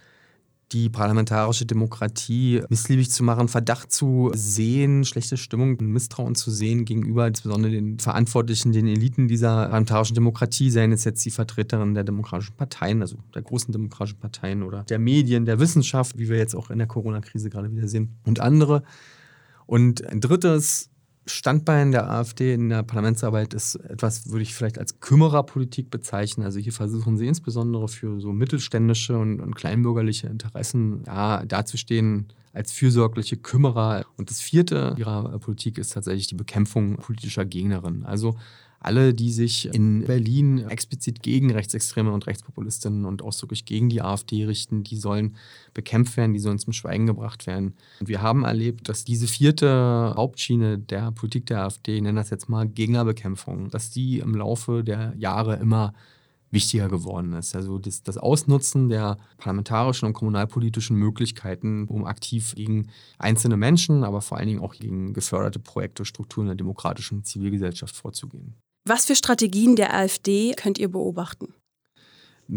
die 0.71 0.89
parlamentarische 0.89 1.65
Demokratie 1.65 2.61
missliebig 2.69 3.11
zu 3.11 3.23
machen, 3.23 3.47
Verdacht 3.47 3.91
zu 3.91 4.31
sehen, 4.33 5.03
schlechte 5.03 5.37
Stimmung, 5.37 5.77
Misstrauen 5.79 6.35
zu 6.35 6.51
sehen 6.51 6.85
gegenüber 6.85 7.27
insbesondere 7.27 7.73
den 7.73 7.99
Verantwortlichen, 7.99 8.71
den 8.71 8.87
Eliten 8.87 9.27
dieser 9.27 9.63
parlamentarischen 9.63 10.15
Demokratie, 10.15 10.69
seien 10.69 10.91
es 10.91 11.03
jetzt 11.03 11.25
die 11.25 11.31
Vertreterinnen 11.31 11.93
der 11.93 12.03
demokratischen 12.03 12.55
Parteien, 12.55 13.01
also 13.01 13.17
der 13.35 13.41
großen 13.41 13.71
demokratischen 13.71 14.19
Parteien 14.19 14.63
oder 14.63 14.83
der 14.83 14.99
Medien, 14.99 15.45
der 15.45 15.59
Wissenschaft, 15.59 16.17
wie 16.17 16.29
wir 16.29 16.37
jetzt 16.37 16.55
auch 16.55 16.69
in 16.69 16.77
der 16.77 16.87
Corona-Krise 16.87 17.49
gerade 17.49 17.71
wieder 17.71 17.87
sehen, 17.87 18.17
und 18.25 18.39
andere. 18.39 18.83
Und 19.65 20.05
ein 20.05 20.21
drittes 20.21 20.90
Standbein 21.25 21.91
der 21.91 22.09
AfD 22.09 22.53
in 22.53 22.69
der 22.69 22.83
Parlamentsarbeit 22.83 23.53
ist 23.53 23.75
etwas, 23.75 24.29
würde 24.29 24.41
ich 24.41 24.55
vielleicht 24.55 24.79
als 24.79 24.99
Kümmererpolitik 24.99 25.91
bezeichnen. 25.91 26.45
Also 26.45 26.59
hier 26.59 26.73
versuchen 26.73 27.17
sie 27.17 27.27
insbesondere 27.27 27.87
für 27.87 28.19
so 28.19 28.33
mittelständische 28.33 29.17
und, 29.17 29.39
und 29.39 29.55
kleinbürgerliche 29.55 30.27
Interessen 30.27 31.03
ja, 31.05 31.45
dazustehen 31.45 32.27
als 32.53 32.71
fürsorgliche 32.71 33.37
Kümmerer. 33.37 34.05
Und 34.17 34.29
das 34.29 34.41
vierte 34.41 34.95
ihrer 34.97 35.37
Politik 35.39 35.77
ist 35.77 35.93
tatsächlich 35.93 36.27
die 36.27 36.35
Bekämpfung 36.35 36.97
politischer 36.97 37.45
Gegnerinnen. 37.45 38.03
Also 38.03 38.35
alle, 38.81 39.13
die 39.13 39.31
sich 39.31 39.73
in 39.73 40.05
Berlin 40.05 40.67
explizit 40.67 41.21
gegen 41.21 41.51
Rechtsextreme 41.51 42.11
und 42.11 42.25
Rechtspopulistinnen 42.25 43.05
und 43.05 43.21
ausdrücklich 43.21 43.65
gegen 43.65 43.89
die 43.89 44.01
AfD 44.01 44.45
richten, 44.45 44.83
die 44.83 44.97
sollen 44.97 45.35
bekämpft 45.75 46.17
werden, 46.17 46.33
die 46.33 46.39
sollen 46.39 46.57
zum 46.57 46.73
Schweigen 46.73 47.05
gebracht 47.05 47.45
werden. 47.45 47.75
Und 47.99 48.09
wir 48.09 48.23
haben 48.23 48.43
erlebt, 48.43 48.89
dass 48.89 49.05
diese 49.05 49.27
vierte 49.27 50.13
Hauptschiene 50.17 50.79
der 50.79 51.11
Politik 51.11 51.45
der 51.45 51.63
AfD, 51.63 51.97
ich 51.97 52.01
nenne 52.01 52.19
das 52.19 52.31
jetzt 52.31 52.49
mal 52.49 52.67
Gegnerbekämpfung, 52.67 53.69
dass 53.69 53.91
die 53.91 54.17
im 54.17 54.33
Laufe 54.33 54.83
der 54.83 55.13
Jahre 55.15 55.57
immer 55.57 55.93
wichtiger 56.49 56.89
geworden 56.89 57.33
ist. 57.33 57.55
Also 57.55 57.77
das, 57.77 58.01
das, 58.01 58.17
Ausnutzen 58.17 58.89
der 58.89 59.17
parlamentarischen 59.37 60.07
und 60.07 60.13
kommunalpolitischen 60.13 60.97
Möglichkeiten, 60.97 61.87
um 61.87 62.05
aktiv 62.05 62.55
gegen 62.55 62.89
einzelne 63.19 63.57
Menschen, 63.57 64.03
aber 64.03 64.21
vor 64.21 64.37
allen 64.37 64.47
Dingen 64.47 64.59
auch 64.61 64.73
gegen 64.73 65.13
geförderte 65.13 65.59
Projekte, 65.59 66.03
Strukturen 66.03 66.47
der 66.47 66.55
demokratischen 66.55 67.23
Zivilgesellschaft 67.23 67.95
vorzugehen. 67.95 68.55
Was 68.85 69.05
für 69.05 69.15
Strategien 69.15 69.75
der 69.75 69.93
AfD 69.93 70.53
könnt 70.55 70.79
ihr 70.79 70.89
beobachten? 70.89 71.53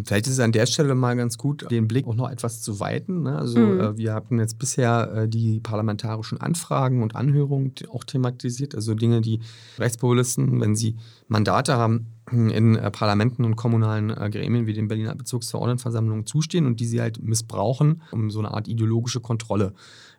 Vielleicht 0.04 0.26
ist 0.26 0.35
es 0.35 0.40
an 0.40 0.50
der 0.50 0.66
Stelle 0.66 0.97
mal 0.97 1.14
ganz 1.14 1.38
gut, 1.38 1.71
den 1.71 1.87
Blick 1.87 2.07
auch 2.09 2.16
noch 2.16 2.28
etwas 2.28 2.62
zu 2.62 2.81
weiten. 2.81 3.23
Ne? 3.23 3.38
Also 3.38 3.61
mhm. 3.61 3.81
äh, 3.81 3.97
wir 3.97 4.14
hatten 4.14 4.40
jetzt 4.40 4.59
bisher 4.59 5.12
äh, 5.14 5.28
die 5.28 5.61
parlamentarischen 5.61 6.40
Anfragen 6.40 7.02
und 7.02 7.14
Anhörungen 7.14 7.75
auch 7.90 8.02
thematisiert, 8.02 8.75
also 8.75 8.95
Dinge, 8.95 9.21
die 9.21 9.38
Rechtspopulisten, 9.78 10.61
wenn 10.61 10.75
sie 10.75 10.97
Mandate 11.28 11.75
haben, 11.75 12.07
in 12.33 12.75
äh, 12.75 12.90
Parlamenten 12.90 13.45
und 13.45 13.54
kommunalen 13.54 14.11
äh, 14.11 14.31
Gremien 14.31 14.66
wie 14.66 14.73
den 14.73 14.88
Berliner 14.88 15.14
Bezirksverordnetenversammlungen 15.14 16.26
zustehen 16.26 16.66
und 16.66 16.81
die 16.81 16.87
sie 16.87 17.00
halt 17.00 17.23
missbrauchen, 17.23 18.02
um 18.11 18.31
so 18.31 18.40
eine 18.40 18.52
Art 18.52 18.66
ideologische 18.66 19.21
Kontrolle 19.21 19.75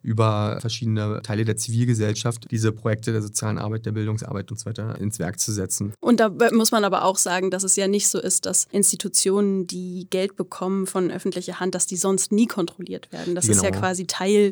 über 0.05 0.57
verschiedene 0.61 1.21
Teile 1.23 1.45
der 1.45 1.57
Zivilgesellschaft 1.57 2.45
diese 2.51 2.71
Projekte 2.71 3.11
der 3.11 3.23
sozialen 3.23 3.57
Arbeit, 3.57 3.85
der 3.87 3.91
Bildungsarbeit 3.91 4.51
und 4.51 4.59
so 4.59 4.67
weiter 4.67 4.99
ins 4.99 5.17
Werk 5.17 5.39
zu 5.39 5.51
setzen. 5.51 5.93
Und 5.99 6.19
da 6.19 6.31
muss 6.53 6.71
man 6.71 6.83
aber 6.85 7.03
auch 7.03 7.17
sagen, 7.17 7.49
dass 7.49 7.63
es 7.63 7.75
ja 7.75 7.87
nicht 7.87 8.07
so 8.07 8.19
ist, 8.19 8.45
dass 8.45 8.67
Institutionen, 8.71 9.65
die 9.65 10.07
Geld 10.11 10.35
bekommen 10.35 10.85
von 10.85 11.09
öffentlicher 11.09 11.59
Hand, 11.59 11.73
dass 11.73 11.87
die 11.87 11.97
sonst 11.97 12.31
nie 12.31 12.45
kontrolliert 12.45 13.11
werden. 13.11 13.33
Das 13.33 13.45
genau. 13.45 13.57
ist 13.57 13.63
ja 13.63 13.69
genau. 13.71 13.81
quasi 13.81 14.05
Teil 14.05 14.51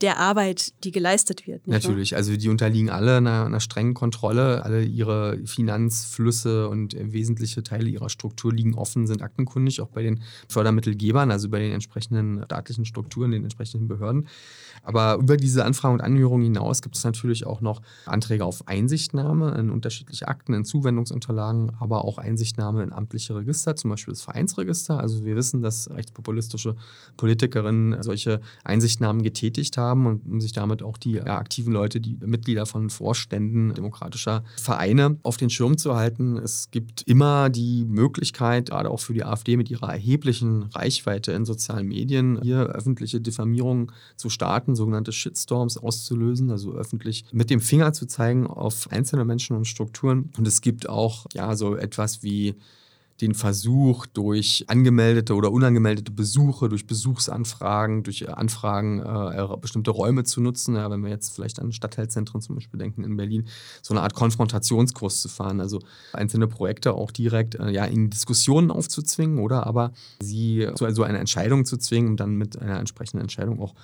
der 0.00 0.18
Arbeit, 0.18 0.72
die 0.84 0.90
geleistet 0.90 1.46
wird. 1.46 1.66
Natürlich, 1.66 2.12
wahr? 2.12 2.18
also 2.18 2.36
die 2.36 2.48
unterliegen 2.48 2.90
alle 2.90 3.18
einer, 3.18 3.46
einer, 3.46 3.60
strengen 3.60 3.94
Kontrolle. 3.94 4.64
Alle 4.64 4.82
ihre 4.82 5.38
Finanzflüsse 5.46 6.68
und 6.68 6.96
wesentliche 6.98 7.62
Teile 7.62 7.88
ihrer 7.88 8.08
Struktur 8.08 8.52
liegen 8.52 8.74
offen, 8.74 9.06
sind 9.06 9.22
aktenkundig, 9.22 9.80
auch 9.80 9.88
bei 9.88 10.02
den 10.02 10.22
Fördermittelgebern, 10.48 11.30
also 11.30 11.48
bei 11.48 11.60
den 11.60 11.72
entsprechenden 11.72 12.42
staatlichen 12.44 12.84
Strukturen, 12.84 13.30
den 13.30 13.44
entsprechenden 13.44 13.88
Behörden. 13.88 14.28
Aber 14.82 14.93
über 14.94 15.36
diese 15.36 15.64
Anfragen 15.64 15.94
und 15.94 16.00
Anhörungen 16.00 16.44
hinaus 16.44 16.82
gibt 16.82 16.96
es 16.96 17.04
natürlich 17.04 17.46
auch 17.46 17.60
noch 17.60 17.82
Anträge 18.06 18.44
auf 18.44 18.68
Einsichtnahme 18.68 19.54
in 19.58 19.70
unterschiedliche 19.70 20.28
Akten, 20.28 20.54
in 20.54 20.64
Zuwendungsunterlagen, 20.64 21.72
aber 21.80 22.04
auch 22.04 22.18
Einsichtnahme 22.18 22.82
in 22.82 22.92
amtliche 22.92 23.34
Register, 23.34 23.76
zum 23.76 23.90
Beispiel 23.90 24.12
das 24.12 24.22
Vereinsregister. 24.22 25.00
Also 25.00 25.24
wir 25.24 25.36
wissen, 25.36 25.62
dass 25.62 25.90
rechtspopulistische 25.90 26.76
Politikerinnen 27.16 28.02
solche 28.02 28.40
Einsichtnahmen 28.64 29.22
getätigt 29.22 29.76
haben 29.76 30.06
und 30.06 30.40
sich 30.40 30.52
damit 30.52 30.82
auch 30.82 30.96
die 30.96 31.12
ja, 31.12 31.38
aktiven 31.38 31.72
Leute, 31.72 32.00
die 32.00 32.16
Mitglieder 32.20 32.66
von 32.66 32.90
Vorständen 32.90 33.74
demokratischer 33.74 34.44
Vereine 34.56 35.18
auf 35.22 35.36
den 35.36 35.50
Schirm 35.50 35.78
zu 35.78 35.96
halten. 35.96 36.36
Es 36.36 36.70
gibt 36.70 37.02
immer 37.02 37.50
die 37.50 37.84
Möglichkeit, 37.84 38.70
gerade 38.70 38.90
auch 38.90 39.00
für 39.00 39.14
die 39.14 39.24
AfD 39.24 39.56
mit 39.56 39.70
ihrer 39.70 39.92
erheblichen 39.92 40.64
Reichweite 40.64 41.32
in 41.32 41.44
sozialen 41.44 41.88
Medien, 41.88 42.40
hier 42.42 42.60
öffentliche 42.66 43.20
Diffamierungen 43.20 43.92
zu 44.16 44.28
starten 44.28 44.74
sogenannte 44.84 45.12
Shitstorms 45.12 45.78
auszulösen, 45.78 46.50
also 46.50 46.72
öffentlich 46.72 47.24
mit 47.32 47.48
dem 47.48 47.60
Finger 47.60 47.94
zu 47.94 48.06
zeigen 48.06 48.46
auf 48.46 48.90
einzelne 48.90 49.24
Menschen 49.24 49.56
und 49.56 49.64
Strukturen. 49.64 50.30
Und 50.36 50.46
es 50.46 50.60
gibt 50.60 50.88
auch 50.88 51.26
ja 51.32 51.56
so 51.56 51.74
etwas 51.74 52.22
wie 52.22 52.54
den 53.20 53.34
Versuch, 53.34 54.06
durch 54.06 54.64
angemeldete 54.66 55.34
oder 55.34 55.52
unangemeldete 55.52 56.10
Besuche, 56.10 56.68
durch 56.68 56.86
Besuchsanfragen, 56.86 58.02
durch 58.02 58.28
Anfragen 58.28 59.00
äh, 59.00 59.46
bestimmte 59.60 59.92
Räume 59.92 60.24
zu 60.24 60.40
nutzen. 60.40 60.74
Ja, 60.74 60.90
wenn 60.90 61.02
wir 61.02 61.10
jetzt 61.10 61.32
vielleicht 61.34 61.60
an 61.60 61.72
Stadtteilzentren 61.72 62.40
zum 62.40 62.56
Beispiel 62.56 62.78
denken 62.78 63.04
in 63.04 63.16
Berlin, 63.16 63.46
so 63.82 63.94
eine 63.94 64.02
Art 64.02 64.14
Konfrontationskurs 64.14 65.22
zu 65.22 65.28
fahren, 65.28 65.60
also 65.60 65.78
einzelne 66.12 66.48
Projekte 66.48 66.94
auch 66.94 67.12
direkt 67.12 67.54
äh, 67.54 67.70
ja, 67.70 67.84
in 67.84 68.10
Diskussionen 68.10 68.72
aufzuzwingen 68.72 69.38
oder 69.38 69.64
aber 69.66 69.92
sie 70.20 70.68
zu 70.74 70.84
also 70.84 71.04
einer 71.04 71.20
Entscheidung 71.20 71.64
zu 71.64 71.76
zwingen 71.76 72.10
und 72.10 72.20
dann 72.20 72.34
mit 72.34 72.60
einer 72.60 72.80
entsprechenden 72.80 73.22
Entscheidung 73.22 73.60
auch 73.60 73.74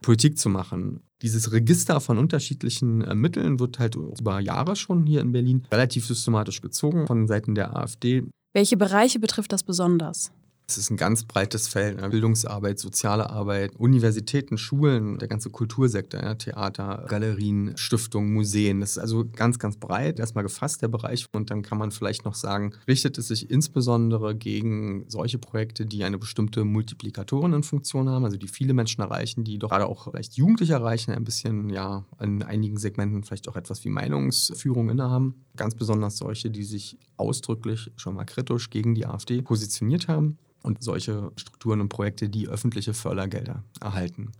Politik 0.00 0.38
zu 0.38 0.48
machen. 0.48 1.00
Dieses 1.22 1.52
Register 1.52 2.00
von 2.00 2.18
unterschiedlichen 2.18 3.02
äh, 3.02 3.14
Mitteln 3.14 3.60
wird 3.60 3.78
halt 3.78 3.96
über 3.96 4.40
Jahre 4.40 4.76
schon 4.76 5.06
hier 5.06 5.20
in 5.20 5.32
Berlin 5.32 5.66
relativ 5.70 6.06
systematisch 6.06 6.60
gezogen 6.60 7.06
von 7.06 7.26
Seiten 7.26 7.54
der 7.54 7.76
AfD. 7.76 8.24
Welche 8.52 8.76
Bereiche 8.76 9.20
betrifft 9.20 9.52
das 9.52 9.62
besonders? 9.62 10.32
Es 10.70 10.78
ist 10.78 10.90
ein 10.90 10.96
ganz 10.96 11.24
breites 11.24 11.66
Feld. 11.66 12.00
Ne? 12.00 12.08
Bildungsarbeit, 12.08 12.78
soziale 12.78 13.28
Arbeit, 13.30 13.74
Universitäten, 13.76 14.56
Schulen, 14.56 15.18
der 15.18 15.26
ganze 15.26 15.50
Kultursektor, 15.50 16.22
ja, 16.22 16.34
Theater, 16.34 17.06
Galerien, 17.08 17.76
Stiftungen, 17.76 18.32
Museen. 18.32 18.80
Das 18.80 18.92
ist 18.92 18.98
also 18.98 19.24
ganz, 19.24 19.58
ganz 19.58 19.76
breit 19.76 20.20
erstmal 20.20 20.44
gefasst, 20.44 20.82
der 20.82 20.88
Bereich. 20.88 21.26
Und 21.32 21.50
dann 21.50 21.62
kann 21.62 21.78
man 21.78 21.90
vielleicht 21.90 22.24
noch 22.24 22.34
sagen, 22.34 22.72
richtet 22.86 23.18
es 23.18 23.28
sich 23.28 23.50
insbesondere 23.50 24.36
gegen 24.36 25.04
solche 25.08 25.38
Projekte, 25.38 25.86
die 25.86 26.04
eine 26.04 26.18
bestimmte 26.18 26.64
Multiplikatorenfunktion 26.64 28.08
haben, 28.08 28.24
also 28.24 28.36
die 28.36 28.48
viele 28.48 28.72
Menschen 28.72 29.00
erreichen, 29.00 29.42
die 29.44 29.58
doch 29.58 29.70
gerade 29.70 29.86
auch 29.86 30.04
vielleicht 30.04 30.34
Jugendliche 30.34 30.74
erreichen, 30.74 31.12
ein 31.12 31.24
bisschen, 31.24 31.68
ja, 31.70 32.04
in 32.20 32.42
einigen 32.42 32.78
Segmenten 32.78 33.24
vielleicht 33.24 33.48
auch 33.48 33.56
etwas 33.56 33.84
wie 33.84 33.88
Meinungsführung 33.90 34.90
innehaben. 34.90 35.34
Ganz 35.60 35.74
besonders 35.74 36.16
solche, 36.16 36.48
die 36.48 36.64
sich 36.64 36.96
ausdrücklich 37.18 37.90
schon 37.96 38.14
mal 38.14 38.24
kritisch 38.24 38.70
gegen 38.70 38.94
die 38.94 39.04
AfD 39.04 39.42
positioniert 39.42 40.08
haben 40.08 40.38
und 40.62 40.82
solche 40.82 41.32
Strukturen 41.36 41.82
und 41.82 41.90
Projekte, 41.90 42.30
die 42.30 42.48
öffentliche 42.48 42.94
Fördergelder 42.94 43.62
erhalten. 43.78 44.32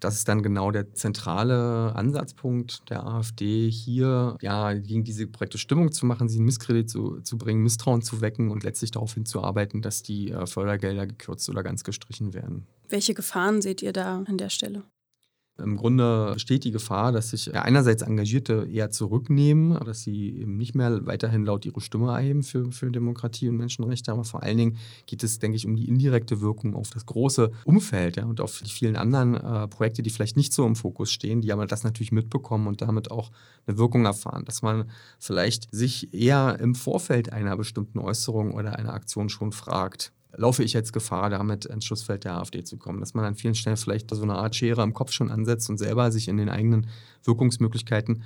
Das 0.00 0.14
ist 0.14 0.28
dann 0.28 0.42
genau 0.42 0.70
der 0.70 0.94
zentrale 0.94 1.94
Ansatzpunkt 1.94 2.88
der 2.88 3.06
AfD, 3.06 3.68
hier 3.68 4.38
ja, 4.40 4.72
gegen 4.72 5.04
diese 5.04 5.26
Projekte 5.26 5.58
Stimmung 5.58 5.92
zu 5.92 6.06
machen, 6.06 6.30
sie 6.30 6.38
in 6.38 6.44
Misskredit 6.46 6.88
zu, 6.88 7.20
zu 7.20 7.36
bringen, 7.36 7.62
Misstrauen 7.62 8.00
zu 8.00 8.22
wecken 8.22 8.50
und 8.50 8.64
letztlich 8.64 8.92
darauf 8.92 9.12
hinzuarbeiten, 9.12 9.82
dass 9.82 10.02
die 10.02 10.30
äh, 10.30 10.46
Fördergelder 10.46 11.06
gekürzt 11.06 11.50
oder 11.50 11.62
ganz 11.62 11.84
gestrichen 11.84 12.32
werden. 12.32 12.66
Welche 12.88 13.12
Gefahren 13.12 13.60
seht 13.60 13.82
ihr 13.82 13.92
da 13.92 14.24
an 14.26 14.38
der 14.38 14.48
Stelle? 14.48 14.84
Im 15.58 15.76
Grunde 15.76 16.32
besteht 16.32 16.64
die 16.64 16.70
Gefahr, 16.70 17.12
dass 17.12 17.30
sich 17.30 17.54
einerseits 17.54 18.02
Engagierte 18.02 18.66
eher 18.72 18.90
zurücknehmen, 18.90 19.78
dass 19.84 20.00
sie 20.00 20.30
eben 20.40 20.56
nicht 20.56 20.74
mehr 20.74 21.04
weiterhin 21.06 21.44
laut 21.44 21.66
ihre 21.66 21.80
Stimme 21.82 22.10
erheben 22.10 22.42
für, 22.42 22.72
für 22.72 22.90
Demokratie 22.90 23.50
und 23.50 23.58
Menschenrechte, 23.58 24.10
aber 24.12 24.24
vor 24.24 24.42
allen 24.42 24.56
Dingen 24.56 24.78
geht 25.06 25.22
es, 25.22 25.38
denke 25.40 25.56
ich, 25.56 25.66
um 25.66 25.76
die 25.76 25.88
indirekte 25.88 26.40
Wirkung 26.40 26.74
auf 26.74 26.88
das 26.90 27.04
große 27.04 27.52
Umfeld 27.64 28.16
ja, 28.16 28.24
und 28.24 28.40
auf 28.40 28.62
die 28.64 28.70
vielen 28.70 28.96
anderen 28.96 29.34
äh, 29.34 29.68
Projekte, 29.68 30.02
die 30.02 30.10
vielleicht 30.10 30.38
nicht 30.38 30.54
so 30.54 30.66
im 30.66 30.74
Fokus 30.74 31.12
stehen, 31.12 31.42
die 31.42 31.52
aber 31.52 31.66
das 31.66 31.84
natürlich 31.84 32.12
mitbekommen 32.12 32.66
und 32.66 32.80
damit 32.80 33.10
auch 33.10 33.30
eine 33.66 33.76
Wirkung 33.76 34.06
erfahren, 34.06 34.44
dass 34.46 34.62
man 34.62 34.90
vielleicht 35.18 35.68
sich 35.70 36.14
eher 36.14 36.58
im 36.60 36.74
Vorfeld 36.74 37.30
einer 37.30 37.56
bestimmten 37.58 37.98
Äußerung 37.98 38.52
oder 38.52 38.78
einer 38.78 38.94
Aktion 38.94 39.28
schon 39.28 39.52
fragt, 39.52 40.12
laufe 40.34 40.62
ich 40.62 40.72
jetzt 40.72 40.92
Gefahr, 40.92 41.30
damit 41.30 41.64
ins 41.64 41.84
Schussfeld 41.84 42.24
der 42.24 42.36
AfD 42.38 42.64
zu 42.64 42.76
kommen. 42.76 43.00
Dass 43.00 43.14
man 43.14 43.24
an 43.24 43.34
vielen 43.34 43.54
Stellen 43.54 43.76
vielleicht 43.76 44.10
so 44.14 44.22
eine 44.22 44.34
Art 44.34 44.56
Schere 44.56 44.82
im 44.82 44.94
Kopf 44.94 45.12
schon 45.12 45.30
ansetzt 45.30 45.68
und 45.70 45.78
selber 45.78 46.10
sich 46.10 46.28
in 46.28 46.36
den 46.36 46.48
eigenen 46.48 46.86
Wirkungsmöglichkeiten 47.24 48.22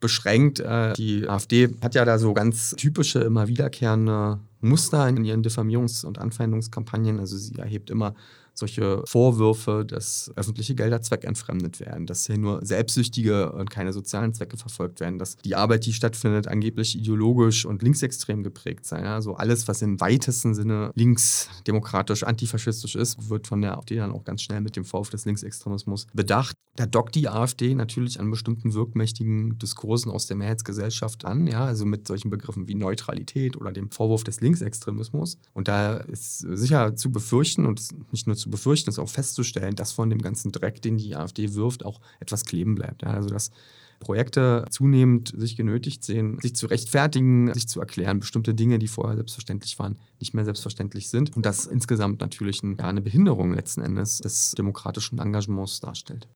beschränkt. 0.00 0.60
Äh, 0.60 0.92
die 0.94 1.28
AfD 1.28 1.70
hat 1.82 1.94
ja 1.94 2.04
da 2.04 2.18
so 2.18 2.34
ganz 2.34 2.74
typische, 2.76 3.20
immer 3.20 3.48
wiederkehrende 3.48 4.40
Muster 4.60 5.08
in 5.08 5.24
ihren 5.24 5.42
Diffamierungs- 5.42 6.04
und 6.04 6.18
Anfeindungskampagnen. 6.18 7.18
Also 7.18 7.36
sie 7.36 7.56
erhebt 7.56 7.90
immer 7.90 8.14
solche 8.58 9.02
Vorwürfe, 9.06 9.84
dass 9.86 10.32
öffentliche 10.36 10.74
Gelder 10.74 11.02
zweckentfremdet 11.02 11.80
werden, 11.80 12.06
dass 12.06 12.26
hier 12.26 12.38
nur 12.38 12.64
selbstsüchtige 12.64 13.52
und 13.52 13.70
keine 13.70 13.92
sozialen 13.92 14.34
Zwecke 14.34 14.56
verfolgt 14.56 15.00
werden, 15.00 15.18
dass 15.18 15.36
die 15.36 15.54
Arbeit, 15.54 15.86
die 15.86 15.92
stattfindet, 15.92 16.48
angeblich 16.48 16.96
ideologisch 16.96 17.66
und 17.66 17.82
linksextrem 17.82 18.42
geprägt 18.42 18.86
sei. 18.86 19.02
Also 19.02 19.34
alles, 19.34 19.68
was 19.68 19.82
im 19.82 20.00
weitesten 20.00 20.54
Sinne 20.54 20.90
linksdemokratisch, 20.94 22.22
antifaschistisch 22.24 22.96
ist, 22.96 23.28
wird 23.28 23.46
von 23.46 23.60
der 23.60 23.76
AfD 23.76 23.96
dann 23.96 24.12
auch 24.12 24.24
ganz 24.24 24.42
schnell 24.42 24.60
mit 24.60 24.76
dem 24.76 24.84
Vorwurf 24.84 25.10
des 25.10 25.24
Linksextremismus 25.24 26.06
bedacht. 26.14 26.56
Da 26.76 26.84
dockt 26.84 27.14
die 27.14 27.28
AfD 27.28 27.74
natürlich 27.74 28.20
an 28.20 28.30
bestimmten 28.30 28.74
wirkmächtigen 28.74 29.58
Diskursen 29.58 30.10
aus 30.12 30.26
der 30.26 30.36
Mehrheitsgesellschaft 30.36 31.24
an, 31.24 31.46
ja, 31.46 31.64
also 31.64 31.86
mit 31.86 32.06
solchen 32.06 32.30
Begriffen 32.30 32.68
wie 32.68 32.74
Neutralität 32.74 33.56
oder 33.56 33.72
dem 33.72 33.90
Vorwurf 33.90 34.24
des 34.24 34.40
Linksextremismus. 34.40 35.38
Und 35.54 35.68
da 35.68 35.96
ist 35.96 36.40
sicher 36.40 36.94
zu 36.94 37.10
befürchten 37.10 37.64
und 37.64 37.80
nicht 38.12 38.26
nur 38.26 38.36
zu 38.36 38.45
zu 38.46 38.50
befürchten 38.50 38.90
ist, 38.90 38.98
auch 38.98 39.08
festzustellen, 39.08 39.74
dass 39.74 39.92
von 39.92 40.08
dem 40.08 40.22
ganzen 40.22 40.52
Dreck, 40.52 40.80
den 40.80 40.96
die 40.96 41.16
AfD 41.16 41.54
wirft, 41.54 41.84
auch 41.84 42.00
etwas 42.20 42.44
kleben 42.44 42.76
bleibt. 42.76 43.02
Ja, 43.02 43.08
also 43.08 43.28
dass 43.28 43.50
Projekte 43.98 44.66
zunehmend 44.70 45.32
sich 45.36 45.56
genötigt 45.56 46.04
sehen, 46.04 46.38
sich 46.40 46.54
zu 46.54 46.66
rechtfertigen, 46.66 47.52
sich 47.54 47.66
zu 47.66 47.80
erklären, 47.80 48.20
bestimmte 48.20 48.54
Dinge, 48.54 48.78
die 48.78 48.88
vorher 48.88 49.16
selbstverständlich 49.16 49.78
waren, 49.78 49.98
nicht 50.20 50.34
mehr 50.34 50.44
selbstverständlich 50.44 51.08
sind. 51.08 51.34
Und 51.34 51.46
das 51.46 51.66
insgesamt 51.66 52.20
natürlich 52.20 52.62
ein, 52.62 52.76
ja, 52.78 52.88
eine 52.88 53.00
Behinderung 53.00 53.54
letzten 53.54 53.80
Endes 53.80 54.18
des 54.18 54.52
demokratischen 54.52 55.18
Engagements 55.18 55.80
darstellt. 55.80 56.28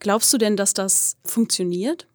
Glaubst 0.00 0.32
du 0.32 0.38
denn, 0.38 0.56
dass 0.56 0.74
das 0.74 1.16
funktioniert? 1.24 2.08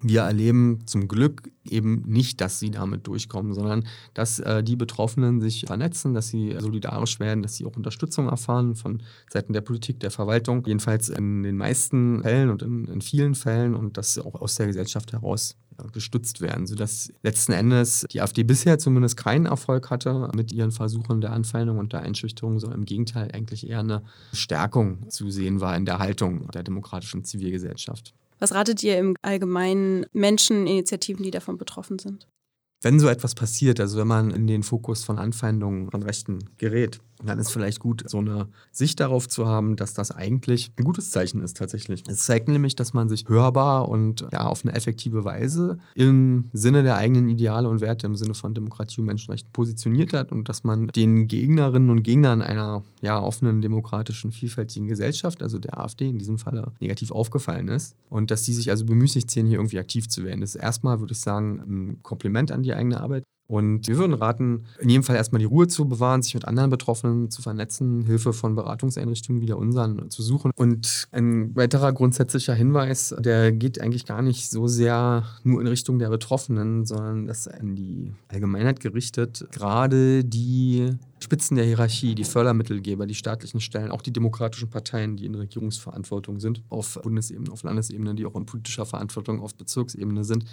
Wir 0.00 0.22
erleben 0.22 0.86
zum 0.86 1.08
Glück 1.08 1.50
eben 1.64 2.02
nicht, 2.06 2.40
dass 2.40 2.58
sie 2.58 2.70
damit 2.70 3.06
durchkommen, 3.06 3.54
sondern 3.54 3.86
dass 4.12 4.38
äh, 4.38 4.62
die 4.62 4.76
Betroffenen 4.76 5.40
sich 5.40 5.64
vernetzen, 5.66 6.12
dass 6.12 6.28
sie 6.28 6.54
solidarisch 6.58 7.20
werden, 7.20 7.42
dass 7.42 7.56
sie 7.56 7.64
auch 7.64 7.76
Unterstützung 7.76 8.28
erfahren 8.28 8.74
von 8.74 9.02
Seiten 9.30 9.52
der 9.54 9.62
Politik, 9.62 10.00
der 10.00 10.10
Verwaltung, 10.10 10.64
jedenfalls 10.66 11.08
in 11.08 11.42
den 11.42 11.56
meisten 11.56 12.22
Fällen 12.22 12.50
und 12.50 12.62
in, 12.62 12.84
in 12.86 13.00
vielen 13.00 13.34
Fällen 13.34 13.74
und 13.74 13.96
dass 13.96 14.18
auch 14.18 14.34
aus 14.40 14.56
der 14.56 14.66
Gesellschaft 14.66 15.12
heraus 15.12 15.56
ja, 15.78 15.86
gestützt 15.90 16.40
werden, 16.42 16.66
sodass 16.66 17.10
letzten 17.22 17.52
Endes 17.52 18.04
die 18.12 18.20
AfD 18.20 18.42
bisher 18.42 18.78
zumindest 18.78 19.16
keinen 19.16 19.46
Erfolg 19.46 19.90
hatte 19.90 20.28
mit 20.34 20.52
ihren 20.52 20.70
Versuchen 20.70 21.20
der 21.20 21.32
Anfeindung 21.32 21.78
und 21.78 21.94
der 21.94 22.02
Einschüchterung, 22.02 22.58
sondern 22.58 22.80
im 22.80 22.84
Gegenteil 22.84 23.30
eigentlich 23.32 23.68
eher 23.68 23.80
eine 23.80 24.02
Stärkung 24.34 25.08
zu 25.08 25.30
sehen 25.30 25.60
war 25.60 25.76
in 25.76 25.86
der 25.86 25.98
Haltung 25.98 26.48
der 26.50 26.62
demokratischen 26.62 27.24
Zivilgesellschaft. 27.24 28.14
Was 28.44 28.52
ratet 28.52 28.82
ihr 28.82 28.98
im 28.98 29.16
Allgemeinen 29.22 30.04
Menschen, 30.12 30.66
Initiativen, 30.66 31.22
die 31.22 31.30
davon 31.30 31.56
betroffen 31.56 31.98
sind? 31.98 32.28
Wenn 32.82 33.00
so 33.00 33.08
etwas 33.08 33.34
passiert, 33.34 33.80
also 33.80 33.96
wenn 33.96 34.06
man 34.06 34.30
in 34.32 34.46
den 34.46 34.62
Fokus 34.62 35.02
von 35.02 35.18
Anfeindungen 35.18 35.90
von 35.90 36.02
Rechten 36.02 36.50
gerät, 36.58 37.00
dann 37.26 37.38
ist 37.38 37.50
vielleicht 37.50 37.80
gut, 37.80 38.02
so 38.06 38.18
eine 38.18 38.48
Sicht 38.70 39.00
darauf 39.00 39.28
zu 39.28 39.46
haben, 39.46 39.76
dass 39.76 39.94
das 39.94 40.10
eigentlich 40.10 40.72
ein 40.78 40.84
gutes 40.84 41.10
Zeichen 41.10 41.42
ist 41.42 41.56
tatsächlich. 41.56 42.02
Es 42.08 42.24
zeigt 42.24 42.48
nämlich, 42.48 42.76
dass 42.76 42.94
man 42.94 43.08
sich 43.08 43.28
hörbar 43.28 43.88
und 43.88 44.26
ja, 44.32 44.46
auf 44.46 44.64
eine 44.64 44.74
effektive 44.74 45.24
Weise 45.24 45.78
im 45.94 46.50
Sinne 46.52 46.82
der 46.82 46.96
eigenen 46.96 47.28
Ideale 47.28 47.68
und 47.68 47.80
Werte, 47.80 48.06
im 48.06 48.16
Sinne 48.16 48.34
von 48.34 48.54
Demokratie 48.54 49.00
und 49.00 49.06
Menschenrechten 49.06 49.52
positioniert 49.52 50.12
hat 50.12 50.32
und 50.32 50.48
dass 50.48 50.64
man 50.64 50.88
den 50.88 51.28
Gegnerinnen 51.28 51.90
und 51.90 52.02
Gegnern 52.02 52.42
einer 52.42 52.82
ja, 53.00 53.20
offenen, 53.20 53.60
demokratischen, 53.62 54.32
vielfältigen 54.32 54.88
Gesellschaft, 54.88 55.42
also 55.42 55.58
der 55.58 55.78
AfD 55.78 56.08
in 56.08 56.18
diesem 56.18 56.38
Falle, 56.38 56.72
negativ 56.80 57.10
aufgefallen 57.10 57.68
ist 57.68 57.96
und 58.10 58.30
dass 58.30 58.42
die 58.42 58.52
sich 58.52 58.70
also 58.70 58.84
bemüßigt 58.84 59.30
sehen, 59.30 59.46
hier 59.46 59.58
irgendwie 59.58 59.78
aktiv 59.78 60.08
zu 60.08 60.24
werden. 60.24 60.40
Das 60.40 60.54
ist 60.54 60.62
erstmal, 60.62 61.00
würde 61.00 61.12
ich 61.12 61.20
sagen, 61.20 61.62
ein 61.66 62.02
Kompliment 62.02 62.52
an 62.52 62.62
die 62.62 62.74
eigene 62.74 63.00
Arbeit. 63.00 63.24
Und 63.46 63.86
wir 63.88 63.98
würden 63.98 64.14
raten, 64.14 64.64
in 64.80 64.88
jedem 64.88 65.02
Fall 65.02 65.16
erstmal 65.16 65.38
die 65.38 65.44
Ruhe 65.44 65.68
zu 65.68 65.86
bewahren, 65.86 66.22
sich 66.22 66.34
mit 66.34 66.46
anderen 66.46 66.70
Betroffenen 66.70 67.30
zu 67.30 67.42
vernetzen, 67.42 68.06
Hilfe 68.06 68.32
von 68.32 68.54
Beratungseinrichtungen 68.54 69.42
wie 69.42 69.46
der 69.46 69.58
unseren 69.58 70.10
zu 70.10 70.22
suchen. 70.22 70.50
Und 70.56 71.08
ein 71.12 71.54
weiterer 71.54 71.92
grundsätzlicher 71.92 72.54
Hinweis, 72.54 73.14
der 73.18 73.52
geht 73.52 73.80
eigentlich 73.80 74.06
gar 74.06 74.22
nicht 74.22 74.50
so 74.50 74.66
sehr 74.66 75.24
nur 75.42 75.60
in 75.60 75.66
Richtung 75.66 75.98
der 75.98 76.08
Betroffenen, 76.08 76.86
sondern 76.86 77.26
das 77.26 77.46
an 77.46 77.76
die 77.76 78.12
Allgemeinheit 78.28 78.80
gerichtet. 78.80 79.46
Gerade 79.52 80.24
die 80.24 80.92
Spitzen 81.18 81.56
der 81.56 81.66
Hierarchie, 81.66 82.14
die 82.14 82.24
Fördermittelgeber, 82.24 83.06
die 83.06 83.14
staatlichen 83.14 83.60
Stellen, 83.60 83.90
auch 83.90 84.02
die 84.02 84.12
demokratischen 84.12 84.70
Parteien, 84.70 85.16
die 85.16 85.26
in 85.26 85.34
Regierungsverantwortung 85.34 86.40
sind, 86.40 86.62
auf 86.70 86.98
Bundesebene, 87.02 87.52
auf 87.52 87.62
Landesebene, 87.62 88.14
die 88.14 88.24
auch 88.24 88.36
in 88.36 88.46
politischer 88.46 88.86
Verantwortung 88.86 89.40
auf 89.40 89.54
Bezirksebene 89.54 90.24
sind, 90.24 90.44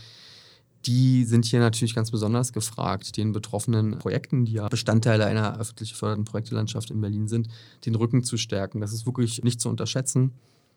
die 0.86 1.26
sind 1.26 1.46
hier 1.46 1.60
natürlich 1.60 1.96
ganz 1.96 2.12
besonders 2.12 2.54
gefragt, 2.54 3.18
den 3.18 3.32
betroffenen 3.32 4.00
Projekten, 4.00 4.46
die 4.46 4.54
ja 4.54 4.68
Bestandteile 4.68 5.26
einer 5.26 5.60
öffentlich 5.60 5.92
geförderten 5.92 6.26
Projektelandschaft 6.26 6.92
in 6.92 7.02
Berlin 7.02 7.28
sind, 7.28 7.48
den 7.86 7.96
Rücken 7.96 8.24
zu 8.24 8.38
stärken. 8.38 8.82
Das 8.82 8.94
ist 8.94 9.06
wirklich 9.06 9.44
nicht 9.44 9.62
zu 9.62 9.70
unterschätzen. 9.70 10.34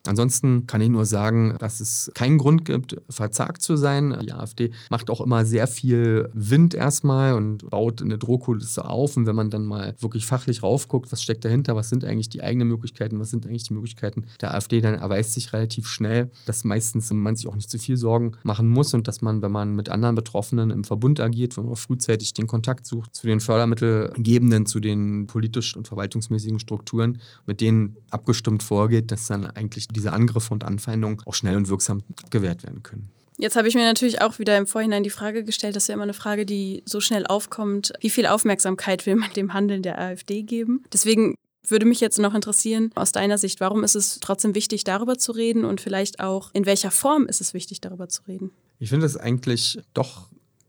Ansonsten 0.07 0.67
kann 0.67 0.81
ich 0.81 0.89
nur 0.89 1.05
sagen, 1.05 1.55
dass 1.59 1.79
es 1.79 2.11
keinen 2.13 2.37
Grund 2.37 2.65
gibt, 2.65 2.97
verzagt 3.09 3.61
zu 3.61 3.75
sein. 3.75 4.17
Die 4.23 4.33
AfD 4.33 4.71
macht 4.89 5.09
auch 5.09 5.21
immer 5.21 5.45
sehr 5.45 5.67
viel 5.67 6.29
Wind 6.33 6.73
erstmal 6.73 7.33
und 7.33 7.69
baut 7.69 8.01
eine 8.01 8.17
Drohkulisse 8.17 8.85
auf. 8.85 9.17
Und 9.17 9.25
wenn 9.25 9.35
man 9.35 9.49
dann 9.49 9.65
mal 9.65 9.95
wirklich 9.99 10.25
fachlich 10.25 10.63
raufguckt, 10.63 11.11
was 11.11 11.23
steckt 11.23 11.45
dahinter, 11.45 11.75
was 11.75 11.89
sind 11.89 12.05
eigentlich 12.05 12.29
die 12.29 12.43
eigenen 12.43 12.67
Möglichkeiten, 12.67 13.19
was 13.19 13.29
sind 13.29 13.45
eigentlich 13.45 13.63
die 13.63 13.73
Möglichkeiten 13.73 14.25
der 14.41 14.53
AfD, 14.53 14.81
dann 14.81 14.95
erweist 14.95 15.33
sich 15.33 15.53
relativ 15.53 15.87
schnell, 15.87 16.31
dass 16.45 16.63
meistens 16.63 17.11
man 17.11 17.35
sich 17.35 17.47
auch 17.47 17.55
nicht 17.55 17.69
zu 17.69 17.79
viel 17.79 17.97
Sorgen 17.97 18.33
machen 18.43 18.69
muss 18.69 18.93
und 18.93 19.07
dass 19.07 19.21
man, 19.21 19.41
wenn 19.41 19.51
man 19.51 19.75
mit 19.75 19.89
anderen 19.89 20.15
Betroffenen 20.15 20.69
im 20.69 20.83
Verbund 20.83 21.19
agiert, 21.19 21.57
wenn 21.57 21.65
man 21.65 21.75
frühzeitig 21.75 22.33
den 22.33 22.47
Kontakt 22.47 22.85
sucht 22.85 23.15
zu 23.15 23.27
den 23.27 23.39
Fördermittelgebenden, 23.39 24.65
zu 24.65 24.79
den 24.79 25.27
politisch 25.27 25.75
und 25.75 25.87
verwaltungsmäßigen 25.87 26.59
Strukturen, 26.59 27.19
mit 27.45 27.61
denen 27.61 27.95
abgestimmt 28.09 28.63
vorgeht, 28.63 29.11
dass 29.11 29.27
dann 29.27 29.45
eigentlich 29.45 29.87
diese 29.95 30.13
Angriffe 30.13 30.53
und 30.53 30.63
Anfeindungen 30.63 31.21
auch 31.25 31.33
schnell 31.33 31.55
und 31.55 31.69
wirksam 31.69 32.03
gewährt 32.29 32.63
werden 32.63 32.83
können. 32.83 33.09
Jetzt 33.37 33.55
habe 33.57 33.67
ich 33.67 33.75
mir 33.75 33.83
natürlich 33.83 34.21
auch 34.21 34.39
wieder 34.39 34.57
im 34.57 34.65
Vorhinein 34.65 35.03
die 35.03 35.09
Frage 35.09 35.43
gestellt, 35.43 35.75
das 35.75 35.83
ist 35.83 35.87
ja 35.87 35.95
immer 35.95 36.03
eine 36.03 36.13
Frage, 36.13 36.45
die 36.45 36.83
so 36.85 37.01
schnell 37.01 37.25
aufkommt, 37.27 37.91
wie 37.99 38.09
viel 38.09 38.27
Aufmerksamkeit 38.27 39.05
will 39.05 39.15
man 39.15 39.33
dem 39.33 39.53
Handeln 39.53 39.81
der 39.81 39.99
AfD 39.99 40.43
geben? 40.43 40.83
Deswegen 40.93 41.35
würde 41.67 41.85
mich 41.85 41.99
jetzt 41.99 42.19
noch 42.19 42.33
interessieren, 42.33 42.91
aus 42.95 43.11
deiner 43.11 43.37
Sicht, 43.37 43.59
warum 43.59 43.83
ist 43.83 43.95
es 43.95 44.19
trotzdem 44.21 44.55
wichtig, 44.55 44.83
darüber 44.83 45.17
zu 45.17 45.31
reden 45.31 45.65
und 45.65 45.81
vielleicht 45.81 46.19
auch, 46.19 46.51
in 46.53 46.65
welcher 46.65 46.91
Form 46.91 47.25
ist 47.25 47.41
es 47.41 47.53
wichtig, 47.53 47.81
darüber 47.81 48.07
zu 48.07 48.21
reden? 48.27 48.51
Ich 48.79 48.89
finde 48.89 49.05
es 49.05 49.17
eigentlich 49.17 49.79
doch 49.93 50.27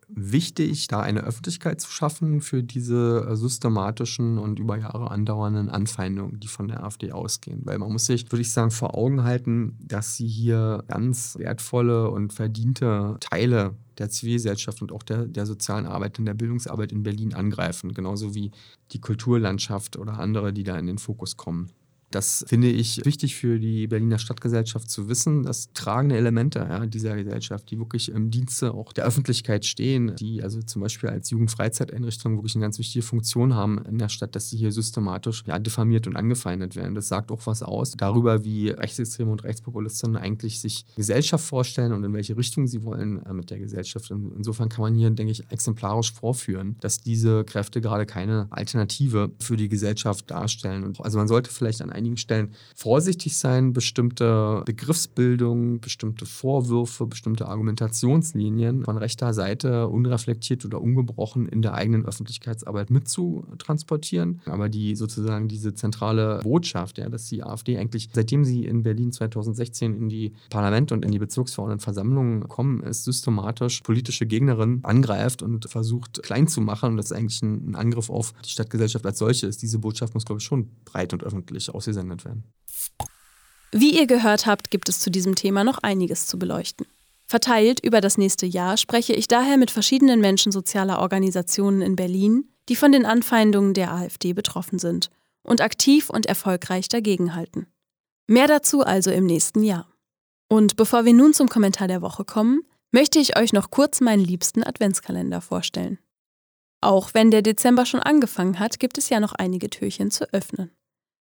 wichtig, 0.09 0.87
da 0.87 1.01
eine 1.01 1.21
Öffentlichkeit 1.21 1.81
zu 1.81 1.90
schaffen 1.90 2.40
für 2.40 2.62
diese 2.62 3.27
äh, 3.29 3.37
systematischen 3.37 4.38
und 4.38 4.59
über 4.59 4.79
Jahre 4.79 5.11
andauernden 5.11 5.69
Anfeindungen, 5.69 6.38
die 6.38 6.49
von 6.49 6.69
der 6.69 6.85
AfD 6.85 7.12
ausgehen. 7.12 7.62
Weil 7.64 7.79
man 7.79 7.92
muss 7.92 8.07
sich, 8.07 8.31
würde 8.31 8.42
ich 8.42 8.53
sagen, 8.53 8.71
vor 8.71 8.97
Augen 8.97 9.25
halten, 9.25 9.77
dass 9.81 10.16
sie 10.16 10.29
hier 10.29 10.85
ganz 10.87 11.37
wertvolle 11.38 12.11
und 12.11 12.33
verdiente 12.33 13.16
Teile 13.21 13.75
der 13.99 14.11
Zivilgesellschaft 14.11 14.83
und 14.83 14.92
auch 14.92 15.03
der, 15.03 15.27
der 15.27 15.47
sozialen 15.47 15.87
Arbeit 15.87 16.19
und 16.19 16.27
der 16.27 16.35
Bildungsarbeit 16.35 16.92
in 16.92 17.03
Berlin 17.03 17.35
angreifen, 17.35 17.92
genauso 17.92 18.35
wie 18.35 18.53
die 18.92 19.01
Kulturlandschaft 19.01 19.97
oder 19.97 20.19
andere, 20.19 20.53
die 20.53 20.64
da 20.64 20.79
in 20.79 20.87
den 20.87 20.99
Fokus 20.99 21.37
kommen. 21.37 21.71
Das 22.17 22.47
finde 22.49 22.71
ich 22.71 23.05
wichtig 23.05 23.37
für 23.37 23.59
die 23.59 23.87
Berliner 23.89 24.19
Stadtgesellschaft 24.19 24.89
zu 24.89 25.07
wissen, 25.11 25.43
dass 25.43 25.71
tragende 25.75 26.17
Elemente 26.17 26.61
ja, 26.61 26.87
dieser 26.87 27.15
Gesellschaft, 27.15 27.71
die 27.71 27.79
wirklich 27.79 28.11
im 28.11 28.31
Dienste 28.31 28.73
auch 28.73 28.95
der 28.95 29.05
Öffentlichkeit 29.05 29.67
stehen, 29.67 30.17
die 30.17 30.43
also 30.43 30.63
zum 30.63 30.81
Beispiel 30.81 31.11
als 31.11 31.29
Jugendfreizeiteinrichtung 31.29 32.37
wirklich 32.37 32.55
eine 32.55 32.63
ganz 32.63 32.79
wichtige 32.79 33.03
Funktion 33.03 33.55
haben 33.55 33.85
in 33.85 33.99
der 33.99 34.09
Stadt, 34.09 34.35
dass 34.35 34.49
sie 34.49 34.57
hier 34.57 34.73
systematisch 34.73 35.45
ja, 35.47 35.59
diffamiert 35.59 36.07
und 36.07 36.17
angefeindet 36.17 36.75
werden. 36.75 36.95
Das 36.95 37.09
sagt 37.09 37.31
auch 37.31 37.47
was 37.47 37.63
aus 37.63 37.91
darüber, 37.91 38.47
wie 38.47 38.71
Rechtsextreme 38.71 39.31
und 39.31 39.45
Rechtspopulisten 39.45 40.17
eigentlich 40.17 40.63
sich 40.63 40.87
Gesellschaft 40.97 41.45
vorstellen 41.45 41.93
und 41.93 42.03
in 42.03 42.15
welche 42.15 42.35
Richtung 42.35 42.67
sie 42.67 42.83
wollen 42.83 43.23
äh, 43.27 43.35
mit 43.35 43.51
der 43.51 43.59
Gesellschaft. 43.59 44.11
Insofern 44.11 44.71
kann 44.71 44.81
man 44.81 44.95
hier, 44.95 45.11
denke 45.11 45.33
ich, 45.33 45.51
exemplarisch 45.51 46.15
vorführen, 46.15 46.77
dass 46.81 47.03
diese 47.03 47.45
Kräfte 47.45 47.83
gerade 47.83 48.07
keine 48.07 48.47
Alternative 48.49 49.33
für 49.39 49.59
die 49.59 49.69
Gesellschaft 49.69 50.31
darstellen. 50.31 50.83
Und 50.83 50.99
also 51.03 51.19
man 51.19 51.29
sollte 51.29 51.51
vielleicht 51.51 51.83
an 51.83 51.91
einigen 51.91 52.06
Stellen 52.14 52.53
vorsichtig 52.77 53.37
sein, 53.37 53.73
bestimmte 53.73 54.62
Begriffsbildungen, 54.64 55.81
bestimmte 55.81 56.27
Vorwürfe, 56.27 57.07
bestimmte 57.07 57.49
Argumentationslinien 57.49 58.85
von 58.85 58.97
rechter 58.97 59.35
Seite 59.35 59.88
unreflektiert 59.88 60.64
oder 60.64 60.81
ungebrochen 60.81 61.47
in 61.47 61.62
der 61.62 61.75
eigenen 61.75 62.07
Öffentlichkeitsarbeit 62.07 62.90
mitzutransportieren. 62.90 64.40
Aber 64.47 64.69
die 64.69 64.95
sozusagen 64.95 65.49
diese 65.49 65.75
zentrale 65.75 66.40
Botschaft, 66.42 66.99
ja, 66.99 67.09
dass 67.09 67.27
die 67.27 67.42
AfD 67.42 67.79
eigentlich, 67.79 68.11
seitdem 68.12 68.45
sie 68.45 68.64
in 68.64 68.85
Berlin 68.85 69.11
2016 69.11 69.97
in 69.97 70.09
die 70.09 70.33
Parlamente 70.51 70.95
und 70.95 71.05
in 71.05 71.11
die 71.11 71.19
Bezirksverordnetenversammlungen 71.19 72.49
kommen, 72.49 72.83
ist 72.83 73.05
systematisch 73.05 73.81
politische 73.81 74.27
Gegnerin 74.27 74.81
angreift 74.83 75.42
und 75.42 75.69
versucht 75.69 76.23
klein 76.23 76.47
zu 76.47 76.61
machen. 76.61 76.90
Und 76.90 76.97
das 76.99 77.07
ist 77.07 77.12
eigentlich 77.12 77.42
ein, 77.42 77.75
Angriff 77.77 78.11
auf 78.11 78.33
die 78.45 78.51
Stadtgesellschaft 78.51 79.07
als 79.07 79.19
solche 79.19 79.47
ist. 79.47 79.62
Diese 79.62 79.79
Botschaft 79.79 80.14
muss, 80.14 80.25
glaube 80.25 80.40
ich, 80.40 80.45
schon 80.45 80.69
breit 80.85 81.12
und 81.12 81.23
öffentlich 81.23 81.73
aus 81.75 81.86
ausgesendet 81.87 82.25
werden. 82.25 82.44
Wie 83.72 83.99
ihr 83.99 84.07
gehört 84.07 84.46
habt, 84.46 84.70
gibt 84.70 84.88
es 84.88 85.01
zu 85.01 85.11
diesem 85.11 85.35
Thema 85.35 85.64
noch 85.64 85.79
einiges 85.79 86.27
zu 86.27 86.38
beleuchten. 86.38 86.87
Verteilt 87.27 87.81
über 87.81 88.01
das 88.01 88.18
nächste 88.18 88.46
Jahr 88.46 88.77
spreche 88.77 89.12
ich 89.12 89.27
daher 89.29 89.57
mit 89.57 89.70
verschiedenen 89.70 90.20
Menschen 90.20 90.53
sozialer 90.53 91.01
Organisationen 91.01 91.83
in 91.83 91.96
Berlin, 91.96 92.49
die 92.68 92.77
von 92.77 92.92
den 92.92 93.05
Anfeindungen 93.05 93.75
der 93.75 93.92
AfD 93.92 94.33
betroffen 94.33 94.79
sind 94.79 95.11
und 95.42 95.61
aktiv 95.61 96.09
und 96.09 96.27
erfolgreich 96.27 96.88
dagegenhalten. 96.88 97.66
Mehr 98.29 98.46
dazu 98.46 98.83
also 98.83 99.11
im 99.11 99.27
nächsten 99.27 99.62
Jahr. 99.62 99.88
Und 100.49 100.77
bevor 100.77 101.05
wir 101.05 101.12
nun 101.12 101.35
zum 101.35 101.49
Kommentar 101.49 101.88
der 101.88 102.03
Woche 102.03 102.25
kommen, 102.25 102.62
möchte 102.92 103.18
ich 103.18 103.37
euch 103.37 103.53
noch 103.53 103.70
kurz 103.70 104.01
meinen 104.01 104.25
liebsten 104.25 104.62
Adventskalender 104.62 105.40
vorstellen. 105.40 105.99
Auch 106.81 107.14
wenn 107.14 107.33
der 107.33 107.42
Dezember 107.42 107.85
schon 107.85 108.01
angefangen 108.01 108.61
hat, 108.61 108.79
gibt 108.79 108.99
es 108.99 109.09
ja 109.09 109.18
noch 109.18 109.33
einige 109.33 109.68
Türchen 109.68 110.11
zu 110.12 110.33
öffnen. 110.33 110.70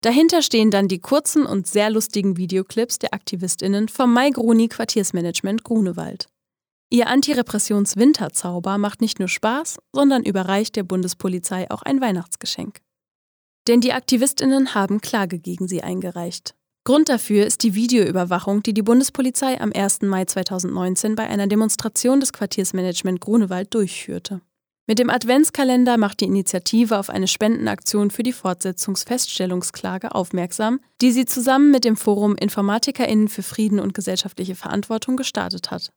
Dahinter 0.00 0.42
stehen 0.42 0.70
dann 0.70 0.86
die 0.86 1.00
kurzen 1.00 1.44
und 1.44 1.66
sehr 1.66 1.90
lustigen 1.90 2.36
Videoclips 2.36 3.00
der 3.00 3.14
AktivistInnen 3.14 3.88
vom 3.88 4.12
Mai-Gruni 4.12 4.68
Quartiersmanagement 4.68 5.64
Grunewald. 5.64 6.28
Ihr 6.90 7.08
Antirepressions-Winterzauber 7.08 8.78
macht 8.78 9.00
nicht 9.00 9.18
nur 9.18 9.28
Spaß, 9.28 9.78
sondern 9.92 10.22
überreicht 10.22 10.76
der 10.76 10.84
Bundespolizei 10.84 11.70
auch 11.70 11.82
ein 11.82 12.00
Weihnachtsgeschenk. 12.00 12.80
Denn 13.66 13.80
die 13.80 13.92
AktivistInnen 13.92 14.74
haben 14.74 15.00
Klage 15.00 15.38
gegen 15.38 15.68
sie 15.68 15.82
eingereicht. 15.82 16.54
Grund 16.84 17.10
dafür 17.10 17.44
ist 17.44 17.64
die 17.64 17.74
Videoüberwachung, 17.74 18.62
die 18.62 18.72
die 18.72 18.82
Bundespolizei 18.82 19.60
am 19.60 19.72
1. 19.74 20.02
Mai 20.02 20.24
2019 20.24 21.16
bei 21.16 21.28
einer 21.28 21.46
Demonstration 21.46 22.20
des 22.20 22.32
Quartiersmanagement 22.32 23.20
Grunewald 23.20 23.74
durchführte. 23.74 24.40
Mit 24.90 24.98
dem 24.98 25.10
Adventskalender 25.10 25.98
macht 25.98 26.20
die 26.20 26.24
Initiative 26.24 26.98
auf 26.98 27.10
eine 27.10 27.28
Spendenaktion 27.28 28.10
für 28.10 28.22
die 28.22 28.32
Fortsetzungsfeststellungsklage 28.32 30.14
aufmerksam, 30.14 30.80
die 31.02 31.12
sie 31.12 31.26
zusammen 31.26 31.70
mit 31.70 31.84
dem 31.84 31.94
Forum 31.94 32.34
InformatikerInnen 32.36 33.28
für 33.28 33.42
Frieden 33.42 33.80
und 33.80 33.92
gesellschaftliche 33.92 34.54
Verantwortung 34.54 35.18
gestartet 35.18 35.70
hat. 35.70 35.90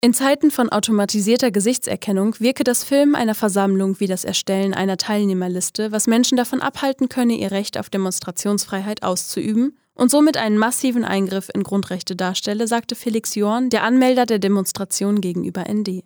In 0.00 0.12
Zeiten 0.12 0.50
von 0.50 0.70
automatisierter 0.70 1.52
Gesichtserkennung 1.52 2.34
wirke 2.40 2.64
das 2.64 2.82
Filmen 2.82 3.14
einer 3.14 3.36
Versammlung 3.36 4.00
wie 4.00 4.08
das 4.08 4.24
Erstellen 4.24 4.74
einer 4.74 4.96
Teilnehmerliste, 4.96 5.92
was 5.92 6.08
Menschen 6.08 6.36
davon 6.36 6.60
abhalten 6.60 7.08
könne, 7.08 7.34
ihr 7.34 7.52
Recht 7.52 7.78
auf 7.78 7.90
Demonstrationsfreiheit 7.90 9.04
auszuüben 9.04 9.78
und 9.94 10.10
somit 10.10 10.36
einen 10.36 10.58
massiven 10.58 11.04
Eingriff 11.04 11.48
in 11.54 11.62
Grundrechte 11.62 12.16
darstelle, 12.16 12.66
sagte 12.66 12.96
Felix 12.96 13.36
Jorn, 13.36 13.70
der 13.70 13.84
Anmelder 13.84 14.26
der 14.26 14.40
Demonstration 14.40 15.20
gegenüber 15.20 15.66
ND. 15.72 16.02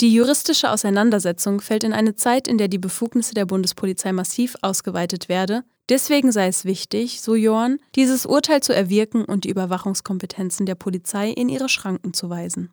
Die 0.00 0.12
juristische 0.12 0.70
Auseinandersetzung 0.70 1.62
fällt 1.62 1.82
in 1.82 1.94
eine 1.94 2.14
Zeit, 2.14 2.46
in 2.48 2.58
der 2.58 2.68
die 2.68 2.78
Befugnisse 2.78 3.32
der 3.32 3.46
Bundespolizei 3.46 4.12
massiv 4.12 4.54
ausgeweitet 4.60 5.30
werde. 5.30 5.64
Deswegen 5.88 6.32
sei 6.32 6.48
es 6.48 6.66
wichtig, 6.66 7.22
so 7.22 7.34
Jorn, 7.34 7.78
dieses 7.94 8.26
Urteil 8.26 8.62
zu 8.62 8.74
erwirken 8.74 9.24
und 9.24 9.44
die 9.44 9.50
Überwachungskompetenzen 9.50 10.66
der 10.66 10.74
Polizei 10.74 11.30
in 11.30 11.48
ihre 11.48 11.70
Schranken 11.70 12.12
zu 12.12 12.28
weisen. 12.28 12.72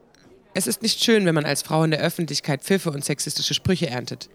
Es 0.54 0.66
ist 0.66 0.82
nicht 0.82 1.00
schön, 1.00 1.24
wenn 1.24 1.36
man 1.36 1.44
als 1.44 1.62
Frau 1.62 1.84
in 1.84 1.92
der 1.92 2.00
Öffentlichkeit 2.00 2.64
Pfiffe 2.64 2.90
und 2.90 3.04
sexistische 3.04 3.54
Sprüche 3.54 3.88
erntet. 3.88 4.28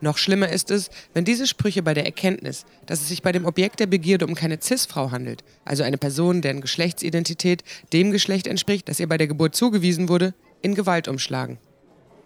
Noch 0.00 0.16
schlimmer 0.16 0.48
ist 0.48 0.70
es, 0.70 0.88
wenn 1.12 1.24
diese 1.24 1.46
Sprüche 1.46 1.82
bei 1.82 1.92
der 1.92 2.06
Erkenntnis, 2.06 2.64
dass 2.86 3.02
es 3.02 3.08
sich 3.08 3.22
bei 3.22 3.32
dem 3.32 3.44
Objekt 3.44 3.80
der 3.80 3.86
Begierde 3.86 4.26
um 4.26 4.34
keine 4.34 4.58
Cis-Frau 4.60 5.10
handelt, 5.10 5.44
also 5.64 5.82
eine 5.82 5.98
Person, 5.98 6.40
deren 6.40 6.62
Geschlechtsidentität 6.62 7.62
dem 7.92 8.10
Geschlecht 8.10 8.46
entspricht, 8.46 8.88
das 8.88 9.00
ihr 9.00 9.08
bei 9.08 9.18
der 9.18 9.26
Geburt 9.26 9.54
zugewiesen 9.54 10.08
wurde, 10.08 10.32
in 10.62 10.74
Gewalt 10.74 11.06
umschlagen. 11.06 11.58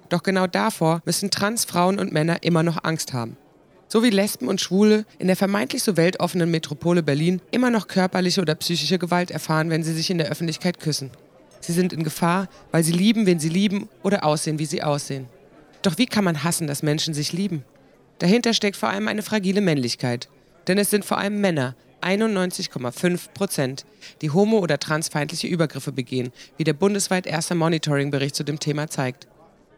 Doch 0.08 0.22
genau 0.22 0.46
davor 0.46 1.02
müssen 1.04 1.30
Transfrauen 1.30 1.98
und 1.98 2.12
Männer 2.12 2.42
immer 2.42 2.62
noch 2.62 2.84
Angst 2.84 3.12
haben. 3.12 3.36
So 3.88 4.02
wie 4.02 4.10
Lesben 4.10 4.48
und 4.48 4.60
Schwule 4.60 5.04
in 5.18 5.26
der 5.26 5.36
vermeintlich 5.36 5.82
so 5.82 5.96
weltoffenen 5.96 6.50
Metropole 6.50 7.02
Berlin 7.02 7.40
immer 7.50 7.70
noch 7.70 7.88
körperliche 7.88 8.40
oder 8.40 8.54
psychische 8.54 8.98
Gewalt 8.98 9.30
erfahren, 9.30 9.70
wenn 9.70 9.82
sie 9.82 9.92
sich 9.92 10.10
in 10.10 10.18
der 10.18 10.30
Öffentlichkeit 10.30 10.80
küssen. 10.80 11.10
Sie 11.60 11.72
sind 11.72 11.92
in 11.92 12.04
Gefahr, 12.04 12.48
weil 12.72 12.84
sie 12.84 12.92
lieben, 12.92 13.26
wen 13.26 13.38
sie 13.38 13.48
lieben 13.48 13.88
oder 14.02 14.24
aussehen, 14.24 14.58
wie 14.58 14.66
sie 14.66 14.82
aussehen. 14.82 15.26
Doch 15.84 15.98
wie 15.98 16.06
kann 16.06 16.24
man 16.24 16.42
hassen, 16.42 16.66
dass 16.66 16.82
Menschen 16.82 17.12
sich 17.12 17.34
lieben? 17.34 17.62
Dahinter 18.18 18.54
steckt 18.54 18.76
vor 18.76 18.88
allem 18.88 19.06
eine 19.06 19.22
fragile 19.22 19.60
Männlichkeit. 19.60 20.28
Denn 20.66 20.78
es 20.78 20.88
sind 20.88 21.04
vor 21.04 21.18
allem 21.18 21.42
Männer, 21.42 21.76
91,5 22.00 23.34
Prozent, 23.34 23.84
die 24.22 24.30
homo- 24.30 24.60
oder 24.60 24.78
transfeindliche 24.78 25.46
Übergriffe 25.46 25.92
begehen, 25.92 26.32
wie 26.56 26.64
der 26.64 26.72
bundesweit 26.72 27.26
erste 27.26 27.54
Monitoring-Bericht 27.54 28.34
zu 28.34 28.44
dem 28.44 28.58
Thema 28.58 28.88
zeigt. 28.88 29.28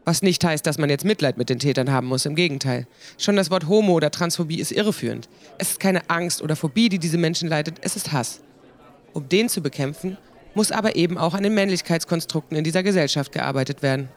Was 0.04 0.22
nicht 0.22 0.44
heißt, 0.44 0.64
dass 0.64 0.78
man 0.78 0.90
jetzt 0.90 1.04
Mitleid 1.04 1.38
mit 1.38 1.50
den 1.50 1.58
Tätern 1.58 1.90
haben 1.90 2.06
muss, 2.06 2.24
im 2.24 2.36
Gegenteil. 2.36 2.86
Schon 3.18 3.34
das 3.34 3.50
Wort 3.50 3.66
Homo 3.66 3.94
oder 3.94 4.12
Transphobie 4.12 4.60
ist 4.60 4.70
irreführend. 4.70 5.28
Es 5.58 5.72
ist 5.72 5.80
keine 5.80 6.08
Angst 6.08 6.40
oder 6.40 6.54
Phobie, 6.54 6.88
die 6.88 7.00
diese 7.00 7.18
Menschen 7.18 7.48
leitet, 7.48 7.78
es 7.80 7.96
ist 7.96 8.12
Hass. 8.12 8.42
Um 9.12 9.28
den 9.28 9.48
zu 9.48 9.60
bekämpfen, 9.60 10.18
muss 10.54 10.70
aber 10.70 10.94
eben 10.94 11.18
auch 11.18 11.34
an 11.34 11.42
den 11.42 11.54
Männlichkeitskonstrukten 11.54 12.56
in 12.56 12.62
dieser 12.62 12.84
Gesellschaft 12.84 13.32
gearbeitet 13.32 13.82
werden. 13.82 14.08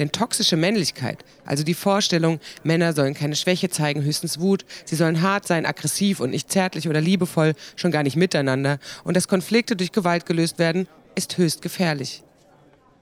Denn 0.00 0.12
toxische 0.12 0.56
Männlichkeit, 0.56 1.24
also 1.44 1.62
die 1.62 1.74
Vorstellung, 1.74 2.40
Männer 2.64 2.94
sollen 2.94 3.12
keine 3.12 3.36
Schwäche 3.36 3.68
zeigen, 3.68 4.02
höchstens 4.02 4.40
Wut, 4.40 4.64
sie 4.86 4.96
sollen 4.96 5.20
hart 5.20 5.46
sein, 5.46 5.66
aggressiv 5.66 6.20
und 6.20 6.30
nicht 6.30 6.50
zärtlich 6.50 6.88
oder 6.88 7.02
liebevoll, 7.02 7.52
schon 7.76 7.90
gar 7.90 8.02
nicht 8.02 8.16
miteinander, 8.16 8.78
und 9.04 9.14
dass 9.14 9.28
Konflikte 9.28 9.76
durch 9.76 9.92
Gewalt 9.92 10.24
gelöst 10.24 10.58
werden, 10.58 10.88
ist 11.14 11.36
höchst 11.36 11.60
gefährlich. 11.60 12.22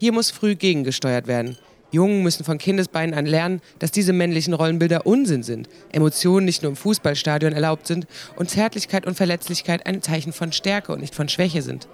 Hier 0.00 0.12
muss 0.12 0.32
früh 0.32 0.56
gegengesteuert 0.56 1.28
werden. 1.28 1.56
Jungen 1.92 2.24
müssen 2.24 2.44
von 2.44 2.58
Kindesbeinen 2.58 3.14
an 3.14 3.26
lernen, 3.26 3.60
dass 3.78 3.92
diese 3.92 4.12
männlichen 4.12 4.52
Rollenbilder 4.52 5.06
Unsinn 5.06 5.44
sind, 5.44 5.68
Emotionen 5.92 6.46
nicht 6.46 6.62
nur 6.62 6.70
im 6.70 6.76
Fußballstadion 6.76 7.52
erlaubt 7.52 7.86
sind 7.86 8.08
und 8.34 8.50
Zärtlichkeit 8.50 9.06
und 9.06 9.16
Verletzlichkeit 9.16 9.86
ein 9.86 10.02
Zeichen 10.02 10.32
von 10.32 10.50
Stärke 10.50 10.92
und 10.92 11.00
nicht 11.00 11.14
von 11.14 11.28
Schwäche 11.28 11.62
sind. 11.62 11.86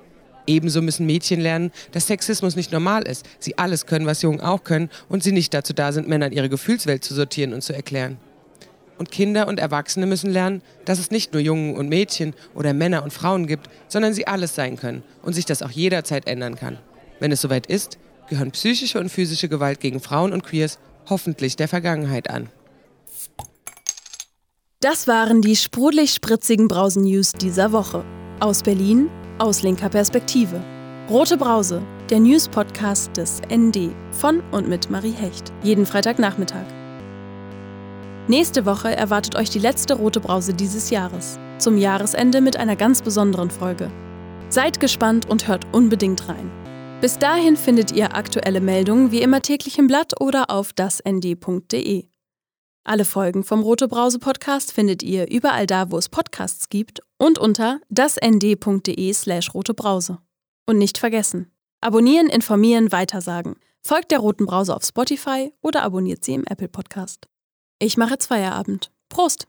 Ebenso 0.46 0.82
müssen 0.82 1.06
Mädchen 1.06 1.40
lernen, 1.40 1.72
dass 1.92 2.06
Sexismus 2.06 2.56
nicht 2.56 2.72
normal 2.72 3.06
ist, 3.06 3.26
sie 3.38 3.56
alles 3.56 3.86
können, 3.86 4.06
was 4.06 4.22
Jungen 4.22 4.40
auch 4.40 4.64
können 4.64 4.90
und 5.08 5.22
sie 5.22 5.32
nicht 5.32 5.54
dazu 5.54 5.72
da 5.72 5.92
sind, 5.92 6.08
Männern 6.08 6.32
ihre 6.32 6.48
Gefühlswelt 6.48 7.02
zu 7.02 7.14
sortieren 7.14 7.54
und 7.54 7.62
zu 7.62 7.74
erklären. 7.74 8.18
Und 8.98 9.10
Kinder 9.10 9.48
und 9.48 9.58
Erwachsene 9.58 10.06
müssen 10.06 10.30
lernen, 10.30 10.62
dass 10.84 10.98
es 10.98 11.10
nicht 11.10 11.32
nur 11.32 11.42
Jungen 11.42 11.76
und 11.76 11.88
Mädchen 11.88 12.34
oder 12.54 12.72
Männer 12.72 13.02
und 13.02 13.12
Frauen 13.12 13.46
gibt, 13.46 13.68
sondern 13.88 14.14
sie 14.14 14.26
alles 14.26 14.54
sein 14.54 14.76
können 14.76 15.02
und 15.22 15.32
sich 15.32 15.46
das 15.46 15.62
auch 15.62 15.70
jederzeit 15.70 16.26
ändern 16.26 16.54
kann. 16.54 16.78
Wenn 17.18 17.32
es 17.32 17.40
soweit 17.40 17.66
ist, 17.66 17.98
gehören 18.28 18.52
psychische 18.52 19.00
und 19.00 19.08
physische 19.08 19.48
Gewalt 19.48 19.80
gegen 19.80 20.00
Frauen 20.00 20.32
und 20.32 20.44
Queers 20.44 20.78
hoffentlich 21.08 21.56
der 21.56 21.68
Vergangenheit 21.68 22.30
an. 22.30 22.48
Das 24.80 25.08
waren 25.08 25.40
die 25.40 25.56
sprudelig-spritzigen 25.56 26.68
Brausen-News 26.68 27.32
dieser 27.32 27.72
Woche. 27.72 28.04
Aus 28.40 28.62
Berlin 28.62 29.08
aus 29.38 29.62
linker 29.62 29.88
Perspektive. 29.88 30.60
Rote 31.10 31.36
Brause, 31.36 31.82
der 32.10 32.20
News-Podcast 32.20 33.16
des 33.16 33.42
ND 33.52 33.90
von 34.10 34.42
und 34.52 34.68
mit 34.68 34.90
Marie 34.90 35.12
Hecht. 35.12 35.52
Jeden 35.62 35.86
Freitagnachmittag. 35.86 36.64
Nächste 38.26 38.64
Woche 38.64 38.94
erwartet 38.96 39.36
euch 39.36 39.50
die 39.50 39.58
letzte 39.58 39.94
Rote 39.94 40.20
Brause 40.20 40.54
dieses 40.54 40.90
Jahres. 40.90 41.38
Zum 41.58 41.76
Jahresende 41.76 42.40
mit 42.40 42.56
einer 42.56 42.76
ganz 42.76 43.02
besonderen 43.02 43.50
Folge. 43.50 43.90
Seid 44.48 44.80
gespannt 44.80 45.28
und 45.28 45.46
hört 45.46 45.66
unbedingt 45.72 46.28
rein. 46.28 46.50
Bis 47.00 47.18
dahin 47.18 47.56
findet 47.56 47.92
ihr 47.92 48.14
aktuelle 48.16 48.62
Meldungen 48.62 49.10
wie 49.10 49.20
immer 49.20 49.42
täglich 49.42 49.78
im 49.78 49.88
Blatt 49.88 50.18
oder 50.20 50.50
auf 50.50 50.72
dasnd.de. 50.72 52.13
Alle 52.86 53.06
Folgen 53.06 53.44
vom 53.44 53.62
Rote 53.62 53.88
Brause 53.88 54.18
Podcast 54.18 54.70
findet 54.70 55.02
ihr 55.02 55.30
überall 55.30 55.66
da, 55.66 55.90
wo 55.90 55.96
es 55.96 56.10
Podcasts 56.10 56.68
gibt 56.68 57.00
und 57.16 57.38
unter 57.38 57.80
dasnd.de 57.88 59.12
slash 59.14 59.54
rotebrause. 59.54 60.18
Und 60.66 60.76
nicht 60.76 60.98
vergessen, 60.98 61.50
abonnieren, 61.80 62.26
informieren, 62.26 62.92
weitersagen. 62.92 63.56
Folgt 63.80 64.10
der 64.10 64.18
Roten 64.18 64.44
Brause 64.44 64.76
auf 64.76 64.84
Spotify 64.84 65.50
oder 65.62 65.82
abonniert 65.82 66.24
sie 66.24 66.34
im 66.34 66.44
Apple 66.44 66.68
Podcast. 66.68 67.26
Ich 67.78 67.96
mache 67.96 68.12
jetzt 68.12 68.26
Feierabend. 68.26 68.90
Prost! 69.08 69.46